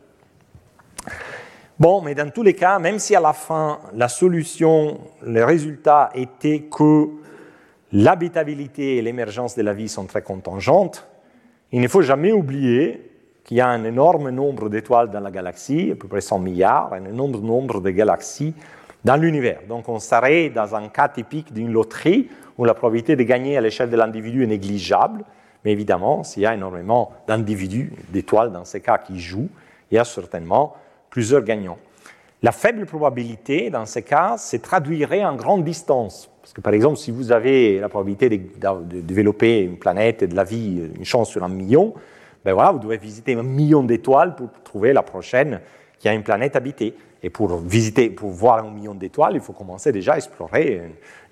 [1.77, 6.09] Bon, mais dans tous les cas, même si à la fin, la solution, le résultat
[6.15, 7.09] était que
[7.91, 11.07] l'habitabilité et l'émergence de la vie sont très contingentes,
[11.71, 13.11] il ne faut jamais oublier
[13.43, 16.93] qu'il y a un énorme nombre d'étoiles dans la galaxie, à peu près 100 milliards,
[16.93, 18.55] un énorme nombre de galaxies
[19.03, 19.59] dans l'univers.
[19.69, 22.27] Donc on serait dans un cas typique d'une loterie
[22.57, 25.23] où la probabilité de gagner à l'échelle de l'individu est négligeable,
[25.63, 29.49] mais évidemment, s'il y a énormément d'individus, d'étoiles dans ces cas qui jouent,
[29.91, 30.75] il y a certainement
[31.09, 31.77] plusieurs gagnants.
[32.45, 36.29] La faible probabilité, dans ces cas, se traduirait en grande distance.
[36.43, 40.35] Parce que, par exemple, si vous avez la probabilité de, développer une planète et de
[40.35, 41.95] la vie, une chance sur un million,
[42.43, 45.59] ben voilà, vous devez visiter un million d'étoiles pour trouver la prochaine
[45.97, 46.93] qui a une planète habitée.
[47.23, 50.83] Et pour visiter, pour voir un million d'étoiles, il faut commencer déjà à explorer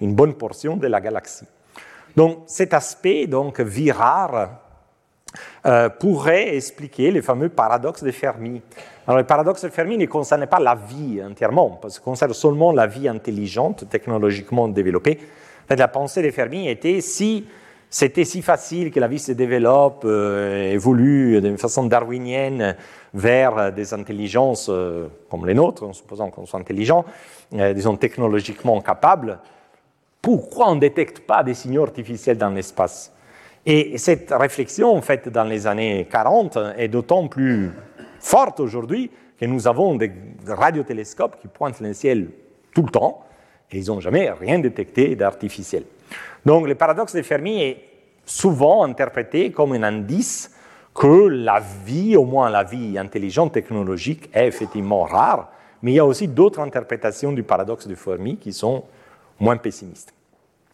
[0.01, 1.45] une, bonne portion de la galaxie.
[2.15, 4.49] Donc, cet aspect, donc, vie rare,
[5.67, 8.63] euh, pourrait expliquer les fameux paradoxes de Fermi.
[9.05, 12.71] Alors, le paradoxe de Fermi ne concerne pas la vie entièrement, parce que concerne seulement
[12.71, 15.19] la vie intelligente, technologiquement développée.
[15.69, 17.45] En la pensée de Fermi était si
[17.89, 22.75] c'était si facile que la vie se développe, euh, évolue d'une façon darwinienne
[23.13, 27.05] vers des intelligences euh, comme les nôtres, en supposant qu'on soit intelligent,
[27.51, 29.37] disons technologiquement capables,
[30.21, 33.13] pourquoi on ne détecte pas des signaux artificiels dans l'espace?
[33.65, 37.71] Et cette réflexion faite dans les années 40 est d'autant plus
[38.23, 40.11] forte aujourd'hui que nous avons des
[40.47, 42.29] radiotélescopes qui pointent le ciel
[42.73, 43.25] tout le temps
[43.69, 45.83] et ils n'ont jamais rien détecté d'artificiel.
[46.45, 47.83] Donc le paradoxe de Fermi est
[48.25, 50.51] souvent interprété comme un indice
[50.95, 55.51] que la vie, au moins la vie intelligente technologique, est effectivement rare,
[55.81, 58.83] mais il y a aussi d'autres interprétations du paradoxe de Fermi qui sont
[59.39, 60.13] moins pessimistes.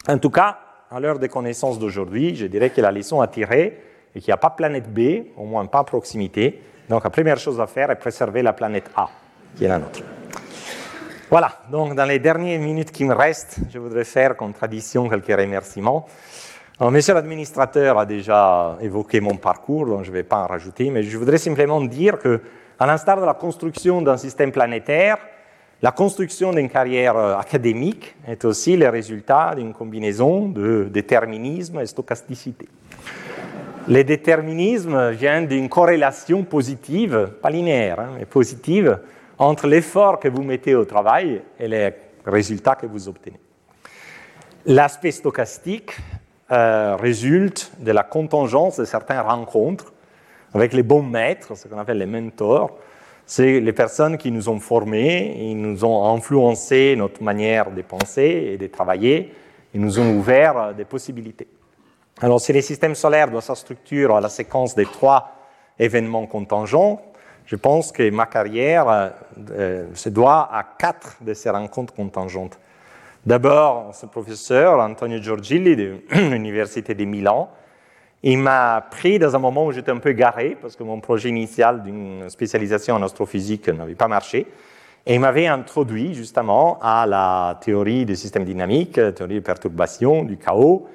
[0.08, 0.60] En tout cas,
[0.92, 3.80] à l'heure des connaissances d'aujourd'hui, je dirais que la leçon à tirer
[4.14, 6.62] est qu'il n'y a pas planète B, au moins pas à proximité.
[6.90, 9.08] Donc la première chose à faire est préserver la planète A,
[9.56, 10.02] qui est la nôtre.
[11.30, 15.28] Voilà, donc dans les dernières minutes qui me restent, je voudrais faire comme tradition quelques
[15.28, 16.08] remerciements.
[16.82, 21.04] monsieur l'administrateur a déjà évoqué mon parcours, donc je ne vais pas en rajouter, mais
[21.04, 22.42] je voudrais simplement dire que,
[22.80, 25.20] à l'instar de la construction d'un système planétaire,
[25.84, 31.86] la construction d'une carrière euh, académique est aussi le résultat d'une combinaison de déterminisme et
[31.86, 32.68] stochasticité.
[33.90, 39.00] Le déterminisme vient d'une corrélation positive, pas linéaire, hein, mais positive,
[39.40, 41.90] entre l'effort que vous mettez au travail et les
[42.24, 43.40] résultats que vous obtenez.
[44.68, 45.98] L'aspect stochastique
[46.52, 49.92] euh, résulte de la contingence de certaines rencontres
[50.54, 52.78] avec les bons maîtres, ce qu'on appelle les mentors,
[53.26, 58.52] c'est les personnes qui nous ont formés, ils nous ont influencé notre manière de penser
[58.54, 59.34] et de travailler,
[59.74, 61.48] ils nous ont ouvert des possibilités.
[62.22, 65.32] Alors, si le système solaire doit sa structure à la séquence des trois
[65.80, 67.02] événements contingents,
[67.46, 69.14] je pense que ma carrière
[69.52, 72.60] euh, se doit à quatre de ces rencontres contingentes.
[73.26, 77.50] D'abord, ce professeur, Antonio Giorgilli, de l'Université de Milan,
[78.22, 81.30] il m'a pris dans un moment où j'étais un peu garé, parce que mon projet
[81.30, 84.46] initial d'une spécialisation en astrophysique n'avait pas marché.
[85.06, 90.36] Et il m'avait introduit justement à la théorie des systèmes dynamiques, théorie de perturbation, du
[90.36, 90.86] chaos,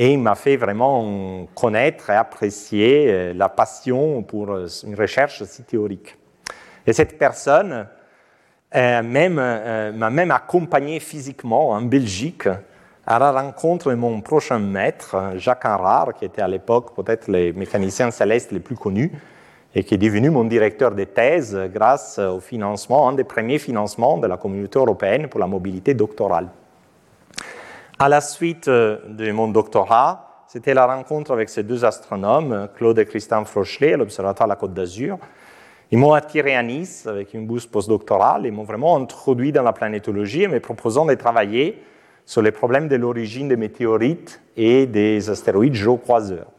[0.00, 5.42] et il m'a fait vraiment connaître et apprécier euh, la passion pour euh, une recherche
[5.42, 6.16] si théorique.
[6.86, 7.88] Et cette personne
[8.76, 12.48] euh, m'a même accompagné physiquement en Belgique
[13.04, 17.52] à la rencontre de mon prochain maître, Jacques Henrard, qui était à l'époque peut-être le
[17.52, 19.10] mécanicien céleste le plus connu,
[19.74, 24.18] et qui est devenu mon directeur de thèse grâce au financement, un des premiers financements
[24.18, 26.48] de la communauté européenne pour la mobilité doctorale.
[28.00, 33.04] À la suite de mon doctorat, c'était la rencontre avec ces deux astronomes, Claude et
[33.04, 35.18] Christian Frochelet, à l'Observatoire de la Côte d'Azur.
[35.90, 39.72] Ils m'ont attiré à Nice avec une bourse postdoctorale et m'ont vraiment introduit dans la
[39.72, 41.82] planétologie en me proposant de travailler
[42.24, 46.52] sur les problèmes de l'origine des météorites et des astéroïdes géocroiseurs.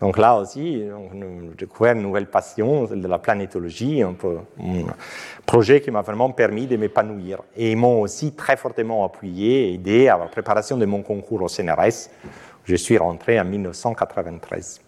[0.00, 4.14] Donc là aussi, j'ai découvert une nouvelle passion de la planétologie, un,
[5.46, 7.42] projet qui m'a vraiment permis de m'épanouir.
[7.56, 11.48] Et ils m'ont aussi très fortement appuyé aidé à la préparation de mon concours au
[11.48, 12.10] CNRS.
[12.64, 14.80] Je suis rentré en 1993.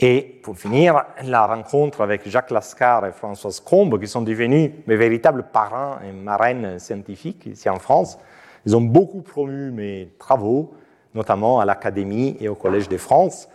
[0.00, 4.96] Et pour finir, la rencontre avec Jacques Lascar et Françoise Combe, qui sont devenus mes
[4.96, 8.16] véritables parents et marraines scientifiques ici en France,
[8.64, 10.72] ils ont beaucoup promu mes travaux,
[11.14, 13.48] notamment à l'Académie et au Collège de France.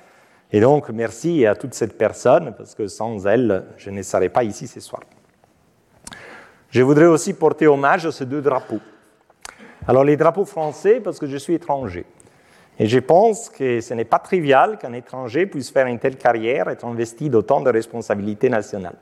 [0.55, 4.43] Et donc, merci à toutes ces personnes, parce que sans elles, je ne serais pas
[4.43, 5.01] ici ce soir.
[6.69, 8.79] Je voudrais aussi porter hommage à ces deux drapeaux.
[9.87, 12.05] Alors les drapeaux français, parce que je suis étranger.
[12.79, 16.69] Et je pense que ce n'est pas trivial qu'un étranger puisse faire une telle carrière,
[16.69, 18.95] être investi d'autant de responsabilités nationales.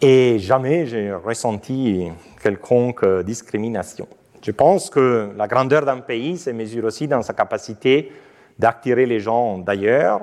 [0.00, 2.10] Et jamais j'ai ressenti
[2.42, 4.08] quelconque discrimination.
[4.42, 8.12] Je pense que la grandeur d'un pays se mesure aussi dans sa capacité
[8.58, 10.22] d'attirer les gens d'ailleurs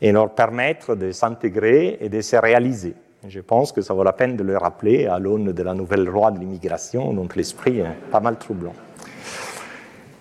[0.00, 2.94] et leur permettre de s'intégrer et de se réaliser.
[3.28, 6.04] Je pense que ça vaut la peine de le rappeler à l'aune de la nouvelle
[6.04, 8.74] loi de l'immigration, dont l'esprit est pas mal troublant.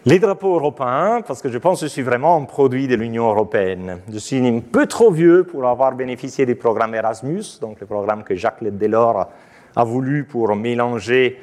[0.05, 3.29] Les drapeaux européens, parce que je pense que je suis vraiment un produit de l'Union
[3.29, 3.99] européenne.
[4.11, 8.23] Je suis un peu trop vieux pour avoir bénéficié du programme Erasmus, donc le programme
[8.23, 9.29] que Jacques Delors
[9.75, 11.39] a voulu pour mélanger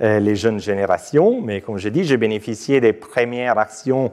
[0.00, 1.40] euh, les jeunes générations.
[1.40, 4.10] Mais comme je dis, j'ai bénéficié des premières actions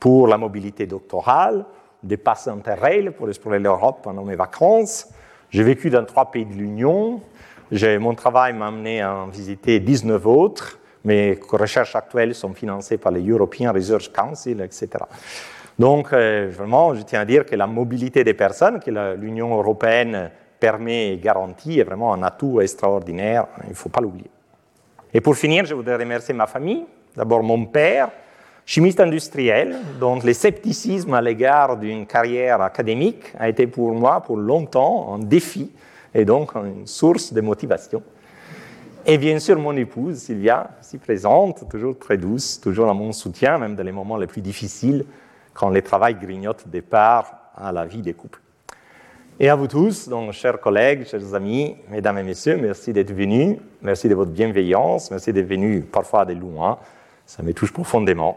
[0.00, 1.64] pour la mobilité doctorale,
[2.02, 5.08] des passes interrail pour explorer l'Europe pendant mes vacances.
[5.50, 7.20] J'ai vécu dans trois pays de l'Union.
[8.00, 10.78] Mon travail m'a amené à en visiter 19 autres.
[11.04, 14.88] Mes recherches actuelles sont financées par les European Research Council, etc.
[15.78, 20.30] Donc, euh, vraiment, je tiens à dire que la mobilité des personnes que l'Union européenne
[20.58, 23.46] permet et garantit est vraiment un atout extraordinaire.
[23.64, 24.30] Il ne faut pas l'oublier.
[25.14, 26.84] Et pour finir, je voudrais remercier ma famille.
[27.16, 28.10] D'abord mon père,
[28.66, 34.36] chimiste industriel, dont le scepticisme à l'égard d'une carrière académique a été pour moi, pour
[34.36, 35.70] longtemps, un défi
[36.14, 38.02] et donc une source de motivation.
[39.06, 43.58] Et bien sûr, mon épouse, Sylvia, si présente, toujours très douce, toujours à mon soutien,
[43.58, 45.04] même dans les moments les plus difficiles,
[45.54, 48.40] quand le travail grignote des parts à la vie des couples.
[49.42, 53.56] Et à vous tous, donc, chers collègues, chers amis, mesdames et messieurs, merci d'être venus,
[53.80, 56.78] merci de votre bienveillance, merci d'être venus parfois de loin,
[57.24, 58.36] ça me touche profondément.